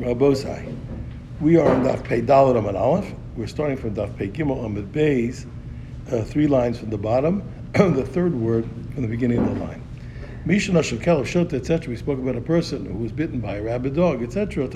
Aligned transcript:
Rabosai. 0.00 0.74
We 1.42 1.58
are 1.58 1.68
on 1.68 1.84
Daf 1.84 2.02
Pei 2.02 2.22
Dalet 2.22 2.54
Amud 2.54 2.74
Aleph. 2.74 3.12
We're 3.36 3.46
starting 3.46 3.76
from 3.76 3.94
Daf 3.94 4.16
Pei 4.16 4.28
Gimel 4.28 4.64
Amud 4.64 4.90
Beis, 4.92 5.44
uh, 6.10 6.24
three 6.24 6.46
lines 6.46 6.78
from 6.78 6.88
the 6.88 6.96
bottom, 6.96 7.42
the 7.74 8.06
third 8.06 8.34
word 8.34 8.66
from 8.94 9.02
the 9.02 9.08
beginning 9.08 9.38
of 9.38 9.44
the 9.44 9.60
line. 9.62 9.82
Mishana 10.46 10.82
Shekel 10.82 11.20
Shota, 11.20 11.52
etc. 11.52 11.90
We 11.90 11.96
spoke 11.96 12.18
about 12.18 12.34
a 12.34 12.40
person 12.40 12.86
who 12.86 12.96
was 12.96 13.12
bitten 13.12 13.40
by 13.40 13.56
a 13.56 13.62
rabid 13.62 13.94
dog, 13.94 14.22
etc. 14.22 14.70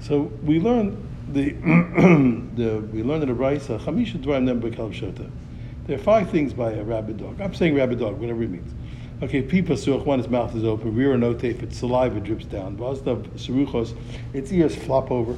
So 0.00 0.20
we 0.44 0.60
learned 0.60 1.08
the, 1.28 1.50
the 2.56 2.78
we 2.90 3.02
learned 3.02 3.24
in 3.24 3.28
the 3.28 3.34
Brisa 3.34 3.78
Chamisha 3.80 4.22
Dvarim 4.22 4.44
Nem 4.44 4.62
Bekel 4.62 4.94
Shota. 4.94 5.30
There 5.86 5.96
are 5.96 6.02
five 6.02 6.30
things 6.30 6.54
by 6.54 6.72
a 6.72 6.82
rabid 6.82 7.18
dog. 7.18 7.38
I'm 7.38 7.52
saying 7.52 7.74
rabid 7.74 7.98
dog, 7.98 8.18
whatever 8.18 8.42
it 8.44 8.48
means. 8.48 8.72
Okay, 9.22 9.42
pipa 9.42 9.76
such 9.76 10.06
when 10.06 10.18
its 10.18 10.30
mouth 10.30 10.56
is 10.56 10.64
open, 10.64 10.96
rear 10.96 11.14
note 11.18 11.44
if 11.44 11.62
its 11.62 11.76
saliva 11.76 12.20
drips 12.20 12.46
down. 12.46 12.78
Vastav 12.78 13.28
seruchos, 13.36 13.94
its 14.32 14.50
ears 14.50 14.74
flop 14.74 15.10
over. 15.10 15.36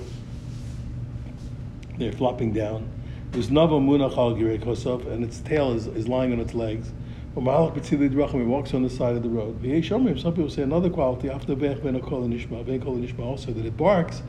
They're 1.98 2.12
flopping 2.12 2.53
down. 2.53 2.89
There's 3.33 3.48
nava 3.48 3.80
munach 3.80 4.16
al 4.16 4.37
kosov, 4.37 5.11
and 5.11 5.25
its 5.25 5.41
tail 5.41 5.73
is, 5.73 5.89
is 5.89 6.06
lying 6.06 6.33
on 6.33 6.39
its 6.39 6.55
legs. 6.55 6.92
It 7.34 7.42
walks 7.42 8.75
on 8.75 8.83
the 8.84 8.91
side 8.91 9.16
of 9.16 9.25
the 9.25 9.29
road. 9.29 9.61
Some 9.84 10.33
people 10.33 10.51
say 10.51 10.62
another 10.62 10.89
quality 10.89 11.28
after 11.28 11.56
nishma, 11.56 13.19
also 13.19 13.53
that 13.53 13.67
it 13.67 13.77
barks, 13.77 14.23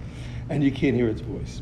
and 0.50 0.64
you 0.64 0.72
can't 0.72 0.96
hear 0.96 1.10
its 1.10 1.22
voice. 1.22 1.62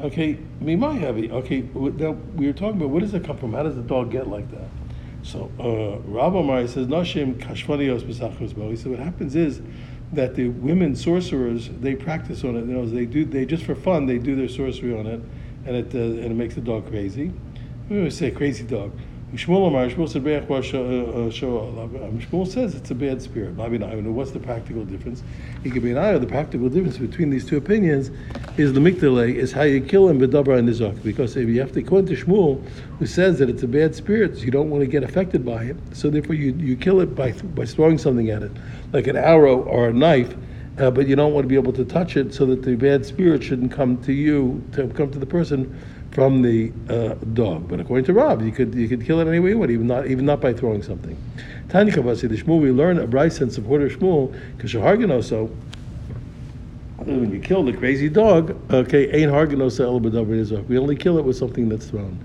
Okay, 0.00 0.36
me 0.60 0.76
my 0.76 0.92
heavy. 0.92 1.30
Okay, 1.30 1.62
now 1.74 2.10
we 2.34 2.48
were 2.48 2.52
talking 2.52 2.76
about 2.76 2.90
where 2.90 3.00
does 3.00 3.14
it 3.14 3.24
come 3.24 3.38
from? 3.38 3.54
How 3.54 3.62
does 3.62 3.76
the 3.76 3.82
dog 3.82 4.10
get 4.10 4.26
like 4.28 4.50
that? 4.50 4.68
So 5.22 5.50
uh, 5.58 5.98
Rav 6.08 6.70
says, 6.70 6.86
Nashim 6.86 7.38
kashvanios 7.38 8.02
b'sachos 8.02 8.70
He 8.70 8.76
said, 8.76 8.90
what 8.90 9.00
happens 9.00 9.36
is 9.36 9.60
that 10.12 10.34
the 10.34 10.48
women 10.48 10.96
sorcerers 10.96 11.68
they 11.80 11.94
practice 11.94 12.42
on 12.44 12.56
it. 12.56 12.60
You 12.60 12.72
know, 12.72 12.86
they 12.86 13.06
do 13.06 13.24
they 13.24 13.44
just 13.44 13.64
for 13.64 13.74
fun 13.74 14.06
they 14.06 14.18
do 14.18 14.34
their 14.34 14.48
sorcery 14.48 14.98
on 14.98 15.06
it, 15.06 15.20
and 15.66 15.76
it 15.76 15.94
uh, 15.94 15.98
and 15.98 16.24
it 16.32 16.34
makes 16.34 16.54
the 16.54 16.60
dog 16.60 16.88
crazy. 16.88 17.32
We 17.88 17.98
always 17.98 18.16
say 18.16 18.30
crazy 18.30 18.64
dog. 18.64 18.92
Shmuel 19.34 19.68
Amar, 19.68 19.86
Shmuel 19.86 20.08
said, 20.08 20.26
uh, 20.26 20.52
uh, 20.52 21.26
uh, 21.26 22.10
Shmuel 22.18 22.48
says 22.48 22.74
it's 22.74 22.90
a 22.90 22.96
bad 22.96 23.22
spirit. 23.22 23.54
What's 23.54 24.32
the 24.32 24.40
practical 24.40 24.84
difference? 24.84 25.22
He 25.62 25.70
could 25.70 25.84
be 25.84 25.92
an 25.92 25.98
ayah. 25.98 26.18
The 26.18 26.26
practical 26.26 26.68
difference 26.68 26.98
between 26.98 27.30
these 27.30 27.46
two 27.46 27.56
opinions 27.56 28.10
is 28.56 28.72
the 28.72 28.80
mikdale, 28.80 29.32
is 29.32 29.52
how 29.52 29.62
you 29.62 29.82
kill 29.82 30.08
him 30.08 30.18
b'dabra 30.18 30.58
and 30.58 30.68
nizak. 30.68 31.00
Because 31.04 31.36
if 31.36 31.48
you 31.48 31.60
have 31.60 31.70
to 31.72 31.80
according 31.80 32.08
to 32.16 32.24
Shmuel, 32.24 32.60
who 32.98 33.06
says 33.06 33.38
that 33.38 33.48
it's 33.48 33.62
a 33.62 33.68
bad 33.68 33.94
spirit, 33.94 34.36
so 34.36 34.42
you 34.42 34.50
don't 34.50 34.68
want 34.68 34.82
to 34.82 34.88
get 34.88 35.04
affected 35.04 35.46
by 35.46 35.62
it. 35.62 35.76
So 35.92 36.10
therefore, 36.10 36.34
you, 36.34 36.52
you 36.54 36.76
kill 36.76 37.00
it 37.00 37.14
by 37.14 37.30
by 37.30 37.66
throwing 37.66 37.98
something 37.98 38.30
at 38.30 38.42
it, 38.42 38.50
like 38.92 39.06
an 39.06 39.16
arrow 39.16 39.62
or 39.62 39.90
a 39.90 39.92
knife. 39.92 40.34
Uh, 40.76 40.90
but 40.90 41.06
you 41.06 41.14
don't 41.14 41.34
want 41.34 41.44
to 41.44 41.48
be 41.48 41.56
able 41.56 41.74
to 41.74 41.84
touch 41.84 42.16
it 42.16 42.32
so 42.32 42.46
that 42.46 42.62
the 42.62 42.74
bad 42.74 43.04
spirit 43.04 43.44
shouldn't 43.44 43.70
come 43.70 43.98
to 43.98 44.12
you, 44.12 44.64
to 44.72 44.88
come 44.88 45.10
to 45.10 45.18
the 45.18 45.26
person 45.26 45.78
from 46.10 46.42
the 46.42 46.72
uh, 46.88 47.14
dog. 47.32 47.68
But 47.68 47.80
according 47.80 48.04
to 48.06 48.12
Rav, 48.12 48.44
you 48.44 48.52
could 48.52 48.74
you 48.74 48.88
could 48.88 49.04
kill 49.04 49.20
it 49.20 49.28
any 49.28 49.38
way 49.38 49.50
you 49.50 49.58
want, 49.58 49.70
even 49.70 49.86
not 49.86 50.06
even 50.06 50.26
not 50.26 50.40
by 50.40 50.52
throwing 50.52 50.82
something. 50.82 51.16
Tanya 51.68 51.92
the 51.92 52.00
Shmuel, 52.02 52.60
we 52.60 52.72
learn 52.72 52.98
a 52.98 53.06
Bryce 53.06 53.40
and 53.40 53.52
support 53.52 53.82
of 53.82 53.92
Shmuel, 53.92 54.34
because 54.56 54.74
also 54.74 55.50
when 57.06 57.32
you 57.32 57.40
kill 57.40 57.62
the 57.62 57.72
crazy 57.72 58.08
dog, 58.08 58.56
okay, 58.72 59.10
ain't 59.10 59.32
harganosa 59.32 59.84
el 59.84 60.62
We 60.64 60.78
only 60.78 60.96
kill 60.96 61.18
it 61.18 61.24
with 61.24 61.36
something 61.36 61.68
that's 61.68 61.86
thrown. 61.86 62.22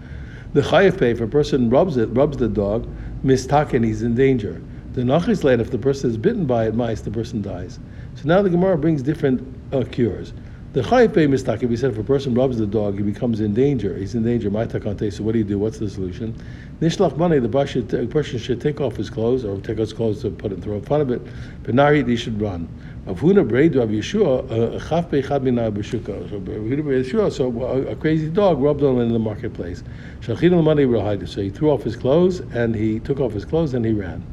The 0.54 0.62
chayiv 0.62 1.00
pay, 1.00 1.12
if 1.12 1.22
a 1.22 1.28
person 1.28 1.70
rubs 1.70 1.98
it, 1.98 2.08
rubs 2.08 2.38
the 2.38 2.48
dog, 2.48 2.88
mistaken, 3.24 3.84
he's 3.84 4.02
in 4.02 4.16
danger. 4.16 4.62
The 4.94 5.02
Nachisland 5.02 5.60
if 5.60 5.72
the 5.72 5.78
person 5.78 6.10
is 6.10 6.18
bitten 6.18 6.46
by 6.46 6.68
it, 6.68 6.76
mice, 6.76 7.02
the 7.02 7.12
person 7.12 7.42
dies. 7.42 7.80
So 8.16 8.24
now 8.26 8.42
the 8.42 8.50
Gemara 8.50 8.78
brings 8.78 9.02
different 9.02 9.46
uh, 9.74 9.84
cures. 9.84 10.34
The 10.76 10.82
chayiv 10.82 11.14
pei 11.14 11.26
mistake, 11.26 11.62
we 11.62 11.78
said 11.78 11.92
if 11.92 11.98
a 11.98 12.04
person 12.04 12.34
rubs 12.34 12.58
the 12.58 12.66
dog, 12.66 12.98
he 12.98 13.02
becomes 13.02 13.40
in 13.40 13.54
danger. 13.54 13.96
He's 13.96 14.14
in 14.14 14.26
danger. 14.26 14.50
My 14.50 14.66
takante. 14.66 15.14
So 15.14 15.24
what 15.24 15.32
do 15.32 15.38
you 15.38 15.46
do? 15.46 15.58
What's 15.58 15.80
the 15.80 15.90
solution? 15.90 16.36
Nishlach 16.82 17.16
money. 17.16 17.40
The 17.40 17.48
person 17.48 18.40
should 18.40 18.60
take 18.60 18.82
off 18.82 18.98
his 18.98 19.10
clothes 19.10 19.46
or 19.46 19.56
take 19.62 19.76
off 19.76 19.88
his 19.88 19.94
clothes 19.94 20.22
to 20.24 20.32
put 20.32 20.52
it 20.52 20.62
throw 20.62 20.74
in 20.74 20.82
front 20.82 21.04
of 21.04 21.12
it. 21.12 21.22
But 21.64 21.76
Nari, 21.76 22.04
he 22.04 22.18
should 22.18 22.42
run. 22.42 22.68
Braid 23.06 23.78
Rav 23.78 23.88
Yeshua 23.88 24.52
uh, 24.52 24.80
chaf 24.90 25.10
peichad 25.10 25.44
b'shuka. 25.46 26.30
So 26.30 26.42
Yeshua, 26.42 27.32
so 27.32 27.88
a 27.88 27.96
crazy 27.96 28.28
dog 28.28 28.60
rubbed 28.60 28.84
on 28.84 28.96
him 28.96 29.02
in 29.04 29.14
the 29.14 29.20
marketplace. 29.20 29.82
Shachin 30.20 30.62
money 30.62 31.26
So 31.26 31.42
he 31.42 31.52
threw 31.52 31.72
off 31.72 31.84
his 31.84 31.96
clothes 31.96 32.42
and 32.54 32.76
he 32.76 33.00
took 33.00 33.22
off 33.22 33.32
his 33.32 33.46
clothes 33.46 33.74
and 33.74 33.86
he 33.86 33.94
ran. 33.94 34.28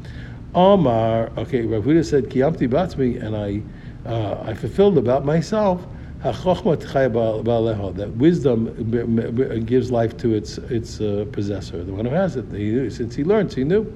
Omar, 0.56 1.30
okay, 1.38 1.62
Rav 1.62 1.84
Huda 1.84 2.04
said, 2.04 2.24
Kiyamti 2.24 2.68
batzmi, 2.68 3.22
and 3.22 3.36
I, 3.36 3.62
uh, 4.10 4.42
I 4.44 4.54
fulfilled 4.54 4.98
about 4.98 5.24
myself 5.24 5.86
that 6.22 8.12
wisdom 8.16 9.64
gives 9.66 9.90
life 9.90 10.16
to 10.18 10.34
its 10.34 10.58
its 10.58 11.00
uh, 11.00 11.26
possessor, 11.32 11.82
the 11.82 11.92
one 11.92 12.04
who 12.04 12.14
has 12.14 12.36
it. 12.36 12.44
He, 12.52 12.88
since 12.90 13.16
he 13.16 13.24
learned, 13.24 13.52
he 13.52 13.64
knew. 13.64 13.92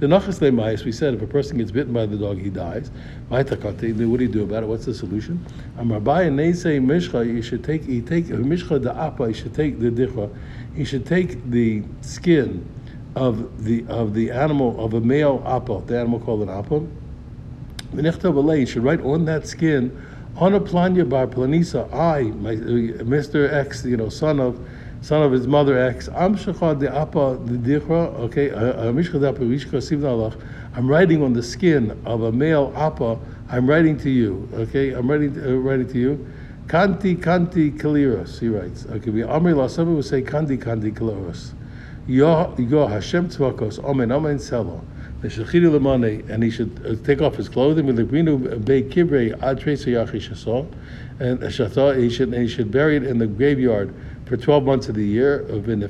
The 0.00 0.06
nachas 0.06 0.40
lemayis, 0.40 0.84
we 0.84 0.90
said, 0.90 1.14
if 1.14 1.22
a 1.22 1.26
person 1.28 1.58
gets 1.58 1.70
bitten 1.70 1.92
by 1.92 2.06
the 2.06 2.16
dog, 2.16 2.40
he 2.40 2.50
dies. 2.50 2.90
What 3.28 3.46
do 3.46 3.86
you 3.86 4.28
do 4.28 4.42
about 4.42 4.64
it? 4.64 4.66
What's 4.66 4.86
the 4.86 4.94
solution? 4.94 5.44
You 5.78 7.42
should 7.42 7.64
take. 7.64 7.86
You 7.86 8.02
take 8.02 8.24
mishcha 8.26 8.82
the 8.82 8.92
apa. 8.96 9.28
You 9.28 9.34
should 9.34 9.54
take 9.54 9.78
the 9.78 9.90
dichra. 9.90 10.36
You 10.74 10.84
should 10.84 11.06
take 11.06 11.48
the 11.48 11.84
skin 12.00 12.68
of 13.14 13.64
the 13.64 13.84
of 13.88 14.14
the 14.14 14.32
animal 14.32 14.84
of 14.84 14.94
a 14.94 15.00
male 15.00 15.44
apa, 15.46 15.80
the 15.86 16.00
animal 16.00 16.18
called 16.18 16.42
an 16.42 16.48
apa. 16.48 16.84
You 17.92 18.66
should 18.66 18.82
write 18.82 19.00
on 19.02 19.24
that 19.26 19.46
skin 19.46 20.07
On 20.40 20.54
a 20.54 20.60
planya 20.60 21.08
bar 21.08 21.26
Planisa, 21.26 21.92
I, 21.92 22.22
my, 22.22 22.54
Mr. 22.54 23.52
X, 23.52 23.84
you 23.84 23.96
know, 23.96 24.08
son 24.08 24.38
of 24.38 24.64
son 25.00 25.20
of 25.20 25.32
his 25.32 25.48
mother 25.48 25.76
X, 25.76 26.08
Shachad 26.08 26.78
the 26.78 26.94
Apa 26.94 27.18
okay, 28.22 28.50
uh, 28.52 28.84
uh, 28.84 30.30
I'm 30.76 30.88
writing 30.88 31.24
on 31.24 31.32
the 31.32 31.42
skin 31.42 32.00
of 32.04 32.22
a 32.22 32.30
male 32.30 32.72
Apa, 32.76 33.18
I'm 33.50 33.68
writing 33.68 33.98
to 33.98 34.10
you, 34.10 34.48
okay, 34.54 34.92
I'm 34.92 35.10
writing 35.10 35.34
to, 35.34 35.54
uh, 35.54 35.56
writing 35.56 35.88
to 35.88 35.98
you. 35.98 36.32
Kanti 36.68 37.16
Kanti 37.16 37.76
Kaliros, 37.76 38.38
he 38.38 38.46
writes. 38.46 38.86
Okay, 38.86 39.10
we 39.10 39.22
Amri 39.22 39.68
some 39.68 39.96
would 39.96 40.04
say 40.04 40.22
Kanti 40.22 40.56
Kanti 40.56 40.92
Kaliros. 40.92 41.52
Yo, 42.06 42.54
Yo 42.56 42.86
Hashem 42.86 43.28
Tzvakos, 43.28 43.82
Amen, 43.84 44.12
Amen 44.12 44.38
Selo 44.38 44.84
and 46.28 46.42
he 46.42 46.50
should 46.50 46.80
uh, 46.86 46.94
take 47.04 47.20
off 47.20 47.34
his 47.34 47.48
clothing 47.48 47.86
be 47.86 47.96
and 51.20 51.42
he 52.00 52.08
should 52.08 52.28
and 52.28 52.42
he 52.42 52.48
should 52.48 52.70
bury 52.70 52.96
it 52.96 53.02
in 53.02 53.18
the 53.18 53.26
graveyard 53.26 53.92
for 54.26 54.36
12 54.36 54.64
months 54.64 54.88
of 54.88 54.94
the 54.94 55.04
year 55.04 55.40
and 55.48 55.82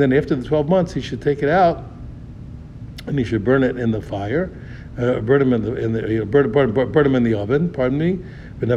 then 0.00 0.12
after 0.12 0.34
the 0.34 0.44
12 0.44 0.68
months 0.68 0.92
he 0.92 1.00
should 1.00 1.22
take 1.22 1.42
it 1.42 1.48
out 1.48 1.84
and 3.06 3.18
he 3.18 3.24
should 3.24 3.44
burn 3.44 3.62
it 3.62 3.76
in 3.76 3.92
the 3.92 4.02
fire 4.02 4.50
uh, 4.98 5.20
burn 5.20 5.42
him 5.42 5.52
in 5.52 5.62
the 5.62 5.74
in 5.76 5.92
the 5.92 6.08
you 6.08 6.18
know, 6.18 6.24
burn, 6.24 6.50
burn, 6.50 6.72
burn, 6.72 6.90
burn 6.90 7.06
him 7.06 7.14
in 7.14 7.22
the 7.22 7.34
oven 7.34 7.70
pardon 7.70 7.98
me 7.98 8.18
he 8.62 8.68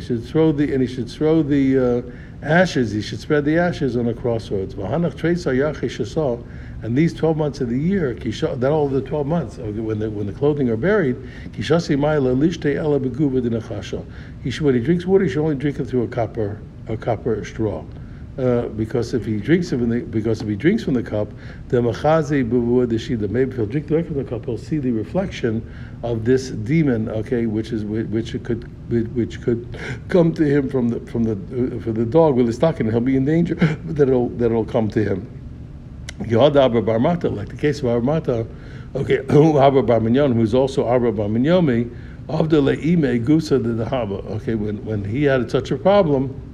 should 0.00 0.24
throw 0.24 0.50
the 0.50 0.72
and 0.72 0.82
he 0.82 0.88
should 0.88 1.08
throw 1.08 1.44
the 1.44 1.78
uh, 1.78 2.02
ashes, 2.42 2.90
he 2.90 3.00
should 3.00 3.20
spread 3.20 3.44
the 3.44 3.56
ashes 3.56 3.96
on 3.96 4.06
the 4.06 4.14
crossroads. 4.14 4.74
And 6.80 6.96
these 6.96 7.12
12 7.14 7.36
months 7.36 7.60
of 7.60 7.68
the 7.68 7.78
year, 7.78 8.14
that 8.14 8.72
all 8.72 8.88
the 8.88 9.00
12 9.00 9.26
months, 9.28 9.58
when 9.58 10.00
the, 10.00 10.10
when 10.10 10.26
the 10.26 10.32
clothing 10.32 10.68
are 10.70 10.76
buried, 10.76 11.16
he 11.54 11.62
should, 11.62 11.76
when 14.64 14.74
he 14.74 14.80
drinks 14.80 15.06
water, 15.06 15.24
he 15.24 15.30
should 15.30 15.42
only 15.42 15.54
drink 15.54 15.78
it 15.78 15.84
through 15.84 16.02
a 16.02 16.08
copper, 16.08 16.60
a 16.88 16.96
copper 16.96 17.44
straw. 17.44 17.84
Uh, 18.38 18.68
because 18.68 19.14
if 19.14 19.24
he 19.24 19.38
drinks 19.38 19.70
from 19.70 19.88
the 19.88 19.98
because 19.98 20.40
if 20.40 20.46
he 20.46 20.54
drinks 20.54 20.84
from 20.84 20.94
the 20.94 21.02
cup, 21.02 21.26
the 21.68 21.78
machazi 21.78 22.48
the 23.18 23.28
maybe 23.28 23.50
if 23.50 23.56
he'll 23.56 23.66
drink 23.66 23.88
directly 23.88 24.14
from 24.14 24.22
the 24.22 24.30
cup, 24.30 24.44
he'll 24.46 24.56
see 24.56 24.78
the 24.78 24.92
reflection 24.92 25.60
of 26.04 26.24
this 26.24 26.50
demon, 26.50 27.08
okay, 27.08 27.46
which 27.46 27.72
is 27.72 27.84
which 27.84 28.40
could 28.44 28.62
which 29.16 29.42
could 29.42 29.76
come 30.08 30.32
to 30.32 30.44
him 30.44 30.68
from 30.68 30.88
the 30.88 31.00
from 31.10 31.24
the 31.24 31.32
uh, 31.32 31.80
for 31.80 31.90
the 31.90 32.04
dog 32.04 32.36
with 32.36 32.46
his 32.46 32.54
stocking, 32.54 32.88
he'll 32.88 33.00
be 33.00 33.16
in 33.16 33.24
danger 33.24 33.54
that 33.86 34.08
it'll 34.08 34.28
that 34.28 34.46
it'll 34.46 34.64
come 34.64 34.88
to 34.88 35.02
him. 35.02 35.26
Yod 36.24 36.54
Bar 36.54 37.00
Mata, 37.00 37.28
like 37.28 37.48
the 37.48 37.56
case 37.56 37.82
of 37.82 38.04
Mata, 38.04 38.46
okay, 38.94 39.18
Abba 39.28 39.82
Bar 39.82 39.98
Minyon, 39.98 40.32
who's 40.32 40.54
also 40.54 40.88
Abba 40.88 41.10
Bar 41.10 41.26
Minyomi, 41.26 41.92
of 42.28 42.50
the 42.50 42.62
Le'ime 42.62 43.24
Gusa 43.24 43.60
the 43.60 43.84
Haba. 43.84 44.24
Okay, 44.36 44.54
when 44.54 44.84
when 44.84 45.02
he 45.02 45.24
had 45.24 45.50
such 45.50 45.72
a 45.72 45.76
problem 45.76 46.47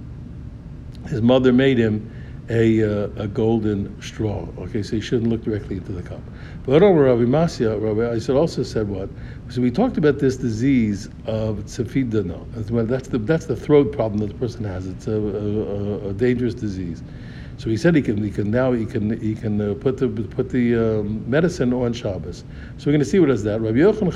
his 1.06 1.22
mother 1.22 1.52
made 1.52 1.78
him 1.78 2.10
a, 2.50 2.82
uh, 2.82 3.08
a 3.16 3.26
golden 3.26 4.00
straw. 4.02 4.46
Okay, 4.58 4.82
so 4.82 4.96
he 4.96 5.00
shouldn't 5.00 5.30
look 5.30 5.42
directly 5.42 5.76
into 5.76 5.92
the 5.92 6.02
cup. 6.02 6.20
But 6.66 6.82
Rabbi 6.82 7.22
Masya, 7.22 7.80
Rabbi 7.80 8.14
I 8.14 8.18
said 8.18 8.36
also 8.36 8.62
said 8.62 8.88
what? 8.88 9.08
So 9.48 9.60
we 9.60 9.70
talked 9.70 9.96
about 9.96 10.18
this 10.18 10.36
disease 10.36 11.08
of 11.26 11.64
tzefidano. 11.64 12.46
That's 12.86 13.08
the 13.08 13.18
that's 13.18 13.46
the 13.46 13.56
throat 13.56 13.92
problem 13.92 14.20
that 14.20 14.28
the 14.28 14.38
person 14.38 14.64
has. 14.64 14.86
It's 14.86 15.06
a, 15.06 15.12
a, 15.12 16.08
a 16.10 16.12
dangerous 16.12 16.54
disease. 16.54 17.02
So 17.56 17.70
he 17.70 17.76
said 17.76 17.94
he 17.94 18.02
can, 18.02 18.22
he 18.22 18.30
can 18.30 18.50
now 18.50 18.72
he 18.72 18.84
can 18.84 19.18
he 19.20 19.34
can 19.34 19.60
uh, 19.60 19.74
put 19.74 19.96
the 19.96 20.08
put 20.08 20.50
the 20.50 20.74
um, 20.74 21.28
medicine 21.30 21.72
on 21.72 21.92
Shabbos. 21.92 22.44
So 22.78 22.86
we're 22.86 22.92
going 22.92 23.00
to 23.00 23.04
see 23.04 23.20
what 23.20 23.28
does 23.28 23.44
that. 23.44 23.60
Rabbi 23.60 23.78
Yochanan 23.78 24.12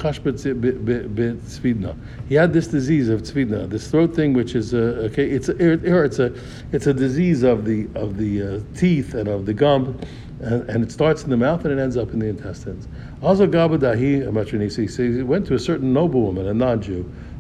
Tzvidna. 1.39 1.97
He 2.29 2.35
had 2.35 2.53
this 2.53 2.67
disease 2.67 3.09
of 3.09 3.23
Tzvidna, 3.23 3.69
this 3.69 3.91
throat 3.91 4.15
thing, 4.15 4.33
which 4.33 4.55
is 4.55 4.75
uh, 4.75 5.09
okay. 5.11 5.29
It's 5.29 5.49
a, 5.49 5.57
it's 5.59 6.19
a 6.19 6.35
it's 6.73 6.87
a 6.87 6.95
disease 6.95 7.43
of 7.43 7.65
the 7.65 7.89
of 7.95 8.17
the 8.17 8.43
uh, 8.43 8.61
teeth 8.77 9.15
and 9.15 9.29
of 9.29 9.47
the 9.47 9.55
gum, 9.55 9.99
and, 10.41 10.69
and, 10.69 10.85
it 10.85 10.93
starts 10.93 11.25
in 11.25 11.31
the 11.31 11.37
mouth 11.37 11.65
and 11.65 11.79
it 11.79 11.83
ends 11.83 11.97
up 11.97 12.13
in 12.13 12.19
the 12.19 12.27
intestines. 12.27 12.89
Also, 13.23 13.47
Gabadahi. 13.47 14.91
So 14.91 15.03
he 15.03 15.23
went 15.23 15.47
to 15.47 15.55
a 15.55 15.59
certain 15.59 15.93
noblewoman, 15.93 16.47
a 16.47 16.55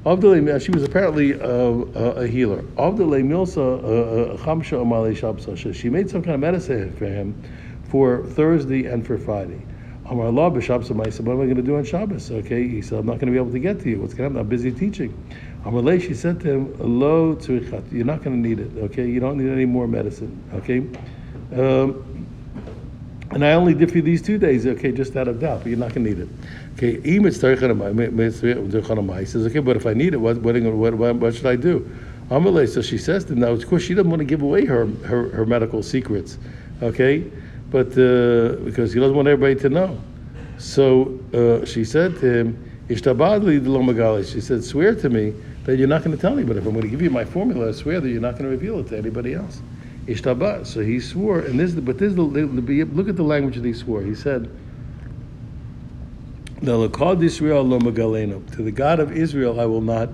non-Jew. 0.05 0.61
She 0.61 0.71
was 0.71 0.83
apparently 0.83 1.33
a, 1.33 1.47
a, 1.47 2.27
healer. 2.27 2.65
She 5.73 5.89
made 5.91 6.11
some 6.11 6.23
kind 6.23 6.35
of 6.35 6.41
medicine 6.41 6.93
for 6.97 7.06
him 7.06 7.43
for 7.85 8.25
Thursday 8.25 8.87
and 8.87 9.06
for 9.06 9.19
Friday. 9.19 9.62
Amar 10.06 10.27
Allah 10.27 10.50
b'Shabbos 10.50 11.06
I 11.06 11.11
said, 11.11 11.27
what 11.27 11.35
am 11.35 11.43
I 11.43 11.45
going 11.45 11.56
to 11.56 11.62
do 11.62 11.77
on 11.77 11.85
Shabbos? 11.85 12.31
Okay, 12.31 12.67
he 12.67 12.81
said, 12.81 12.99
I'm 12.99 13.06
not 13.06 13.19
going 13.19 13.27
to 13.27 13.33
be 13.33 13.37
able 13.37 13.53
to 13.53 13.59
get 13.59 13.81
to 13.81 13.91
you. 13.91 14.00
What's 14.00 14.15
going 14.15 14.33
to 14.33 14.39
happen? 14.39 14.41
I'm 14.41 14.49
busy 14.49 14.73
teaching. 14.73 15.12
Amar 15.67 16.01
she 16.01 16.15
said 16.15 16.41
to 16.41 16.51
him, 16.51 16.75
Lo 16.79 17.35
tzurichat, 17.35 17.93
you're 17.93 18.06
not 18.06 18.23
going 18.23 18.43
to 18.43 18.49
need 18.49 18.59
it. 18.59 18.71
Okay, 18.85 19.06
you 19.06 19.21
don't 19.21 19.37
need 19.37 19.51
any 19.51 19.67
more 19.67 19.87
medicine. 19.87 20.43
Okay. 20.55 20.79
Um, 21.53 22.07
and 23.31 23.45
I 23.45 23.53
only 23.53 23.75
for 23.75 23.97
you 23.97 24.03
these 24.03 24.23
two 24.23 24.39
days, 24.39 24.67
okay, 24.67 24.91
just 24.91 25.15
out 25.17 25.29
of 25.29 25.41
doubt, 25.41 25.61
but 25.61 25.69
you're 25.69 25.79
not 25.79 25.93
going 25.93 26.05
to 26.05 26.11
need 26.11 26.21
it. 26.21 26.29
Okay, 26.75 26.99
he 27.03 27.19
says, 29.27 29.47
okay, 29.47 29.59
but 29.59 29.77
if 29.77 29.87
I 29.87 29.93
need 29.93 30.15
it, 30.15 30.17
what, 30.17 30.39
what, 30.39 30.55
what, 30.95 31.15
what 31.17 31.35
should 31.35 31.47
I 31.47 31.57
do? 31.57 31.89
Amalei, 32.31 32.69
so 32.69 32.81
she 32.83 32.99
says 32.99 33.25
to 33.27 33.33
him, 33.33 33.41
now, 33.41 33.49
of 33.49 33.67
course, 33.67 33.83
she 33.83 33.95
doesn't 33.95 34.11
want 34.11 34.21
to 34.21 34.25
give 34.25 34.43
away 34.43 34.65
her, 34.65 34.87
her, 35.05 35.29
her 35.31 35.45
medical 35.47 35.83
secrets, 35.83 36.39
okay, 36.83 37.25
but 37.71 37.89
uh, 37.93 38.57
because 38.65 38.93
he 38.93 39.01
doesn't 39.01 39.17
want 39.17 39.29
everybody 39.29 39.59
to 39.61 39.69
know. 39.69 40.01
So 40.59 41.19
uh, 41.35 41.65
she 41.67 41.85
said 41.85 42.19
to 42.21 42.33
him, 42.33 42.65
she 42.89 42.97
said, 42.97 44.65
swear 44.65 44.95
to 44.95 45.11
me 45.11 45.35
that 45.65 45.77
you're 45.77 45.89
not 45.89 46.03
going 46.03 46.17
to 46.17 46.21
tell 46.21 46.33
anybody. 46.33 46.59
If 46.59 46.67
I'm 46.67 46.73
going 46.73 46.83
to 46.83 46.89
give 46.89 47.03
you 47.03 47.11
my 47.11 47.25
formula, 47.25 47.69
I 47.69 47.73
swear 47.73 48.01
that 48.01 48.09
you're 48.09 48.23
not 48.23 48.39
going 48.39 48.45
to 48.45 48.51
reveal 48.51 48.79
it 48.79 48.89
to 48.89 48.97
anybody 48.97 49.35
else. 49.35 49.61
Ishtaba. 50.08 50.66
So 50.66 50.81
he 50.81 50.99
swore, 51.00 51.40
and 51.40 51.60
this, 51.60 51.72
but 51.75 51.99
this, 51.99 52.14
look 52.14 53.08
at 53.08 53.16
the 53.16 53.22
language 53.22 53.56
that 53.56 53.64
he 53.64 53.72
swore. 53.72 54.02
He 54.02 54.14
said, 54.14 54.49
"The 56.62 56.88
Israel 57.22 57.64
To 58.52 58.62
the 58.62 58.72
God 58.72 59.00
of 59.00 59.12
Israel, 59.12 59.60
I 59.60 59.66
will 59.66 59.82
not, 59.82 60.08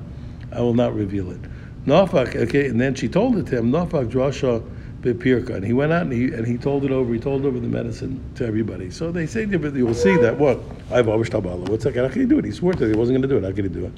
I 0.53 0.61
will 0.61 0.75
not 0.75 0.95
reveal 0.95 1.31
it." 1.31 1.41
Nafak. 1.87 2.35
Okay, 2.35 2.67
and 2.67 2.81
then 2.81 2.95
she 2.95 3.09
told 3.09 3.37
it 3.37 3.47
to 3.47 3.59
him. 3.59 3.71
Nafak 3.71 4.11
drasha 4.11 4.63
bepirka, 5.05 5.55
and 5.55 5.65
he 5.65 5.73
went 5.75 5.93
out 5.93 6.03
and 6.03 6.13
he 6.13 6.33
and 6.33 6.47
he 6.47 6.57
told 6.57 6.85
it 6.85 6.91
over. 6.91 7.13
He 7.13 7.21
told 7.21 7.45
over 7.45 7.61
the 7.61 7.69
medicine 7.69 8.19
to 8.37 8.47
everybody. 8.47 8.91
So 8.91 9.13
they 9.13 9.27
say, 9.27 9.45
you 9.45 9.59
will 9.59 9.95
see 9.95 10.17
that 10.17 10.39
what 10.39 10.61
I've 10.91 11.09
always 11.09 11.29
tabbed 11.29 11.47
Allah. 11.47 11.71
What's 11.71 11.85
that? 11.85 11.95
How 11.95 12.09
can 12.09 12.23
he 12.23 12.27
do 12.27 12.39
it? 12.39 12.47
He 12.47 12.53
swore 12.53 12.73
to 12.73 12.85
it. 12.85 12.89
He 12.89 12.97
wasn't 12.97 13.19
going 13.19 13.23
to 13.23 13.29
do 13.29 13.37
it. 13.37 13.45
How 13.45 13.55
can 13.55 13.65
he 13.65 13.69
do 13.69 13.85
it? 13.87 13.93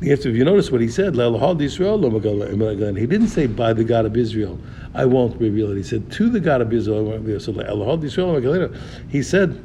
The 0.00 0.12
answer, 0.12 0.28
if 0.28 0.36
you 0.36 0.44
notice 0.44 0.70
what 0.70 0.82
he 0.82 0.88
said, 0.88 1.14
he 1.14 3.06
didn't 3.06 3.28
say 3.28 3.46
by 3.46 3.72
the 3.72 3.84
God 3.84 4.04
of 4.04 4.16
Israel, 4.16 4.58
I 4.94 5.06
won't 5.06 5.40
reveal 5.40 5.70
it. 5.72 5.76
He 5.76 5.82
said 5.82 6.12
to 6.12 6.28
the 6.28 6.40
God 6.40 6.60
of 6.60 6.72
Israel, 6.72 6.98
I 6.98 7.02
won't 7.02 7.22
reveal 7.22 7.36
it. 7.36 8.10
So 8.10 8.74
he 9.08 9.22
said. 9.22 9.64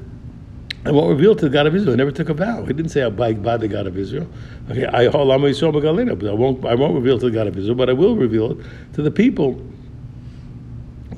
I 0.88 0.92
won't 0.92 1.09
reveal 1.09 1.36
to 1.36 1.45
the 1.45 1.50
God 1.50 1.65
of 1.65 1.74
Israel. 1.74 1.94
He 1.94 1.97
never 1.97 2.12
took 2.12 2.30
a 2.30 2.36
vow. 2.36 2.63
He 2.63 2.71
didn't 2.71 2.92
say 2.92 3.01
I 3.01 3.09
by, 3.09 3.33
by 3.33 3.57
the 3.57 3.68
God 3.68 3.88
of 3.88 3.97
Israel. 3.97 4.27
Okay, 4.69 4.86
I 4.86 5.07
but 5.07 6.30
I 6.30 6.33
won't 6.33 6.63
I 6.63 6.75
won't 6.75 6.94
reveal 6.94 7.18
to 7.18 7.25
the 7.25 7.31
God 7.31 7.47
of 7.47 7.57
Israel, 7.57 7.74
but 7.74 7.89
I 7.89 7.94
will 7.94 8.15
reveal 8.15 8.51
it 8.51 8.57
to 8.94 9.01
the 9.01 9.09
people 9.09 9.59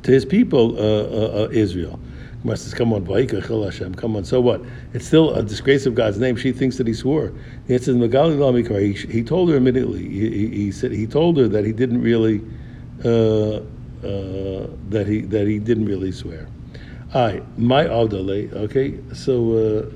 to 0.07 0.13
his 0.13 0.23
people, 0.23 0.77
uh, 0.79 0.81
uh, 0.81 1.43
uh 1.43 1.49
Israel. 1.51 1.99
Gemara 2.41 2.55
says, 2.55 2.73
"Come 2.73 2.93
on, 2.93 3.05
Hashem. 3.05 3.95
Come 3.95 4.15
on. 4.15 4.23
So 4.23 4.39
what? 4.39 4.61
It's 4.93 5.05
still 5.05 5.33
a 5.35 5.43
disgrace 5.43 5.85
of 5.85 5.95
God's 5.95 6.17
name. 6.17 6.37
She 6.37 6.53
thinks 6.53 6.77
that 6.77 6.87
he 6.87 6.93
swore. 6.93 7.33
It 7.67 7.83
says 7.83 7.97
Magali 7.97 8.37
Lamikar. 8.37 8.79
He, 8.79 8.93
he 8.93 9.21
told 9.21 9.49
her 9.49 9.57
immediately. 9.57 10.07
He, 10.07 10.29
he, 10.29 10.47
he, 10.47 10.71
said 10.71 10.93
he 10.93 11.07
told 11.07 11.35
her 11.35 11.49
that 11.49 11.65
he 11.65 11.73
didn't 11.73 12.01
really 12.01 12.39
uh, 13.03 13.57
uh, 13.57 14.67
that 14.91 15.07
he 15.07 15.21
that 15.23 15.45
he 15.45 15.59
didn't 15.59 15.87
really 15.87 16.13
swear. 16.13 16.47
I 17.13 17.41
my 17.57 17.83
Avdale. 17.83 18.53
Okay. 18.53 18.99
So 19.13 19.33
uh, 19.57 19.91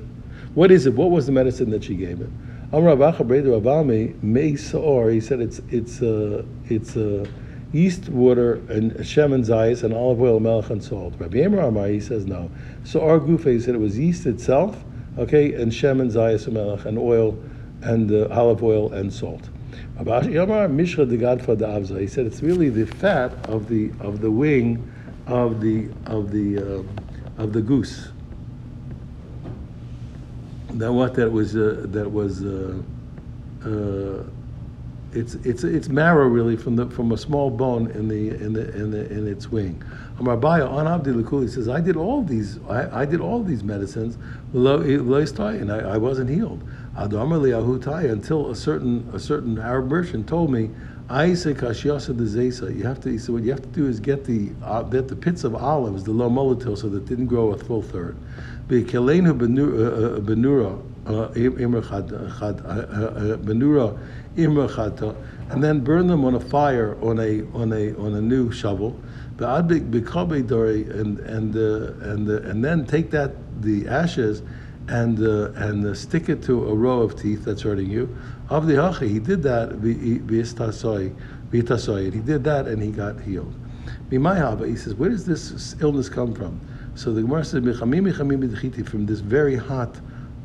what 0.52 0.70
is 0.70 0.84
it? 0.84 0.92
What 0.92 1.10
was 1.10 1.24
the 1.24 1.32
medicine 1.32 1.70
that 1.70 1.84
she 1.84 1.94
gave 1.94 2.18
him? 2.18 2.32
Amr 2.70 2.90
He 5.10 5.20
said 5.20 5.40
it's 5.40 5.60
it's 5.70 6.02
uh, 6.02 6.44
it's 6.68 6.96
uh, 6.98 7.24
yeast, 7.72 8.08
water, 8.10 8.54
and 8.68 9.04
shem 9.04 9.32
and 9.32 9.44
zayis, 9.44 9.82
and 9.82 9.94
olive 9.94 10.20
oil, 10.20 10.40
melech, 10.40 10.70
and 10.70 10.84
salt. 10.84 11.14
Rabbi 11.18 11.38
Amar 11.38 11.60
Amar, 11.60 11.88
he 11.88 12.00
says 12.00 12.26
no. 12.26 12.50
So 12.84 13.00
our 13.00 13.18
Gufa, 13.18 13.52
he 13.52 13.60
said 13.60 13.74
it 13.74 13.78
was 13.78 13.98
yeast 13.98 14.26
itself, 14.26 14.84
okay, 15.18 15.54
and 15.54 15.72
shem 15.72 16.00
and 16.00 16.10
zayis 16.10 16.46
and 16.46 16.54
melech, 16.54 16.84
and 16.84 16.98
oil, 16.98 17.38
and 17.82 18.12
uh, 18.12 18.28
olive 18.30 18.62
oil, 18.62 18.92
and 18.92 19.12
salt. 19.12 19.48
Rabbi 19.98 20.32
Amar 20.36 20.68
Mishra 20.68 21.06
de 21.06 21.16
Gadfa 21.16 21.56
de 21.56 21.66
Avza, 21.66 22.00
he 22.00 22.06
said 22.06 22.26
it's 22.26 22.42
really 22.42 22.68
the 22.68 22.86
fat 22.86 23.32
of 23.48 23.68
the 23.68 23.90
of 24.00 24.20
the 24.20 24.30
wing 24.30 24.90
of 25.26 25.60
the 25.60 25.88
of 26.06 26.30
the 26.30 26.58
uh, 26.58 27.42
of 27.42 27.52
the 27.52 27.62
goose. 27.62 28.08
That 30.74 30.92
what 30.92 31.14
that 31.14 31.30
was 31.30 31.56
uh, 31.56 31.86
that 31.88 32.10
was. 32.10 32.42
Uh, 35.14 35.18
uh 35.18 35.20
it's 35.20 35.34
it's 35.34 35.64
it's 35.64 35.88
marrow 35.88 36.26
really 36.26 36.56
from 36.56 36.76
the 36.76 36.86
from 36.86 37.12
a 37.12 37.16
small 37.16 37.50
bone 37.50 37.90
in 37.92 38.08
the 38.08 38.30
in 38.30 38.52
the 38.52 38.74
in 38.74 38.90
the 38.90 39.10
in 39.10 39.28
its 39.28 39.50
wing. 39.50 39.82
Amar 40.18 40.36
Baya 40.36 40.66
on 40.66 40.86
Abdi 40.86 41.10
Lakuli 41.10 41.48
says, 41.48 41.68
I 41.68 41.80
did 41.80 41.96
all 41.96 42.22
these 42.22 42.58
I, 42.68 43.02
I 43.02 43.04
did 43.04 43.20
all 43.20 43.42
these 43.42 43.62
medicines 43.62 44.18
and 44.52 45.72
I, 45.72 45.78
I 45.78 45.96
wasn't 45.96 46.30
healed. 46.30 46.62
Until 46.94 48.50
a 48.50 48.56
certain 48.56 49.10
a 49.12 49.18
certain 49.18 49.58
Arab 49.58 49.88
merchant 49.88 50.28
told 50.28 50.50
me, 50.50 50.70
I 51.08 51.34
say 51.34 51.54
kashyasa 51.54 52.16
de 52.16 52.24
zesa. 52.24 52.74
You 52.76 52.84
have 52.84 53.00
to. 53.00 53.10
He 53.10 53.18
said, 53.18 53.34
what 53.34 53.42
you 53.42 53.50
have 53.50 53.62
to 53.62 53.68
do 53.68 53.86
is 53.86 54.00
get 54.00 54.24
the 54.24 54.50
uh, 54.62 54.82
get 54.82 55.08
the 55.08 55.16
pits 55.16 55.44
of 55.44 55.54
olives, 55.54 56.04
the 56.04 56.12
low 56.12 56.30
molatil, 56.30 56.76
so 56.76 56.88
that 56.88 57.06
didn't 57.06 57.26
grow 57.26 57.50
a 57.52 57.58
full 57.58 57.82
third. 57.82 58.16
Be 58.68 58.82
Bekelenu 58.84 59.38
benura 59.38 60.91
benura 63.38 63.98
imrachata, 64.36 65.14
and 65.50 65.62
then 65.62 65.80
burn 65.80 66.06
them 66.06 66.24
on 66.24 66.34
a 66.34 66.40
fire 66.40 66.96
on 67.02 67.18
a 67.18 67.42
on 67.54 67.72
a 67.72 67.94
on 67.98 68.14
a 68.14 68.20
new 68.20 68.50
shovel. 68.52 68.98
And 69.38 69.60
and 71.20 71.56
uh, 71.56 72.10
and 72.10 72.28
uh, 72.28 72.48
and 72.48 72.64
then 72.64 72.86
take 72.86 73.10
that 73.10 73.32
the 73.62 73.88
ashes 73.88 74.42
and 74.88 75.18
uh, 75.18 75.52
and 75.56 75.84
uh, 75.84 75.94
stick 75.94 76.28
it 76.28 76.42
to 76.44 76.68
a 76.68 76.74
row 76.74 77.00
of 77.00 77.20
teeth 77.20 77.44
that's 77.44 77.62
hurting 77.62 77.90
you. 77.90 78.16
Of 78.50 78.66
the 78.66 78.74
hachi, 78.74 79.08
he 79.08 79.18
did 79.18 79.42
that. 79.42 79.72
and 79.72 79.84
He 82.12 82.20
did 82.20 82.44
that 82.44 82.68
and 82.68 82.82
he 82.82 82.90
got 82.90 83.20
healed. 83.20 83.54
He 84.10 84.18
says, 84.76 84.94
where 84.94 85.08
does 85.10 85.24
this 85.24 85.74
illness 85.80 86.08
come 86.08 86.34
from? 86.34 86.60
So 86.94 87.12
the 87.12 87.22
Gemara 87.22 87.44
says, 87.44 87.62
from 88.88 89.06
this 89.06 89.20
very 89.20 89.56
hot 89.56 90.00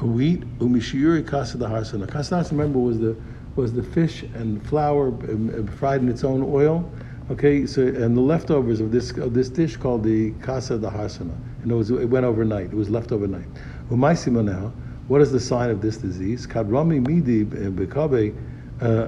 wheat, 0.06 0.42
umishiyuri 0.60 1.26
kasa 1.26 1.58
the 1.58 1.68
harsana. 1.68 2.08
Kasa 2.08 2.46
remember 2.52 2.80
was 2.80 3.00
the 3.00 3.16
was 3.56 3.74
the 3.74 3.82
fish 3.82 4.22
and 4.22 4.66
flour 4.68 5.08
um, 5.08 5.50
uh, 5.50 5.72
fried 5.78 6.02
in 6.02 6.10
its 6.10 6.24
own 6.24 6.44
oil. 6.44 6.90
Okay, 7.32 7.66
so 7.66 7.82
and 7.82 8.16
the 8.16 8.22
leftovers 8.22 8.80
of 8.80 8.92
this 8.92 9.12
of 9.18 9.34
this 9.34 9.50
dish 9.50 9.76
called 9.76 10.04
the 10.04 10.32
kasa 10.42 10.78
da 10.78 10.90
harsana, 10.92 11.36
and 11.64 11.72
it 11.72 11.76
was 11.76 11.90
it 11.90 12.06
went 12.06 12.26
overnight. 12.26 12.66
It 12.66 12.74
was 12.74 12.90
left 12.90 13.12
overnight. 13.12 13.48
Umaisima 13.90 14.44
now. 14.44 14.72
What 15.08 15.22
is 15.22 15.32
the 15.32 15.40
sign 15.40 15.70
of 15.70 15.82
this 15.82 15.98
disease? 15.98 16.46
Kadrami 16.46 17.06
midi 17.06 17.46
bekabe 17.46 18.36
uh, 18.82 19.08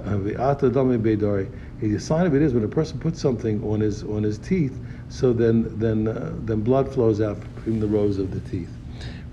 dami 0.70 0.98
bedari. 0.98 1.52
The 1.82 2.00
sign 2.00 2.26
of 2.26 2.34
it 2.36 2.42
is 2.42 2.54
when 2.54 2.64
a 2.64 2.70
person 2.70 3.00
puts 3.00 3.22
something 3.22 3.64
on 3.64 3.82
his 3.82 4.04
on 4.04 4.24
his 4.24 4.38
teeth, 4.38 4.80
so 5.10 5.34
then 5.34 5.78
then 5.78 6.08
uh, 6.08 6.34
then 6.46 6.62
blood 6.62 6.92
flows 6.92 7.22
out 7.22 7.38
from 7.64 7.80
the 7.80 7.88
rows 7.88 8.18
of 8.18 8.32
the 8.32 8.40
teeth. 8.50 8.79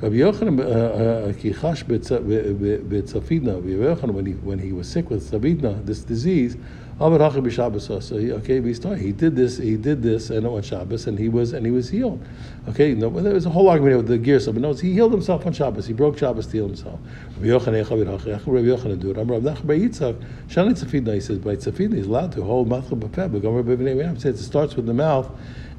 Rabbi 0.01 0.17
Yochanan 0.17 0.61
uh, 0.61 0.63
uh, 0.63 0.69
uh, 0.69 1.33
kichash 1.33 1.85
betzafidna. 1.85 3.55
Rabbi 3.55 3.69
Yochanan, 3.69 4.11
when 4.13 4.27
he 4.27 4.33
when 4.33 4.59
he 4.59 4.73
was 4.73 4.89
sick 4.89 5.09
with 5.09 5.31
tzafidna, 5.31 5.87
this 5.87 6.01
disease, 6.01 6.57
so 6.99 8.17
he, 8.17 8.33
okay, 8.33 8.59
we 8.59 8.73
start. 8.73 8.99
he 8.99 9.13
did 9.13 9.37
this, 9.37 9.59
he 9.59 9.77
did 9.77 10.03
this, 10.03 10.31
and 10.31 10.47
on 10.47 10.63
Shabbos, 10.63 11.07
and 11.07 11.19
he 11.19 11.29
was 11.29 11.53
and 11.53 11.67
he 11.67 11.71
was 11.71 11.91
healed. 11.91 12.27
Okay, 12.71 12.95
no, 12.95 13.11
there 13.11 13.35
was 13.35 13.45
a 13.45 13.51
whole 13.51 13.69
argument 13.69 13.99
with 13.99 14.09
the 14.09 14.19
Girsa, 14.19 14.51
but 14.51 14.63
no, 14.63 14.73
he 14.73 14.95
healed 14.95 15.13
himself 15.13 15.45
on 15.45 15.53
Shabbos. 15.53 15.87
He 15.87 15.93
broke 15.93 16.17
Shabbos 16.17 16.47
to 16.47 16.53
heal 16.53 16.69
himself. 16.69 16.99
Rabbi 17.39 17.49
Yochanan 17.49 18.99
do 18.99 19.11
it. 19.11 19.17
Rabbi 19.19 19.35
Nachman 19.41 19.91
Yitzchak, 19.91 20.25
Shani 20.49 20.73
tzafidna. 20.73 21.13
He 21.13 21.21
says 21.21 21.39
by 21.39 21.57
tzafidna 21.57 21.97
he's 21.97 22.07
allowed 22.07 22.33
to 22.33 22.43
hold 22.43 22.71
matcha 22.71 22.99
b'peh. 22.99 23.31
But 23.31 23.43
Rabbi 23.43 24.29
it 24.29 24.39
starts 24.39 24.75
with 24.75 24.87
the 24.87 24.95
mouth 24.95 25.31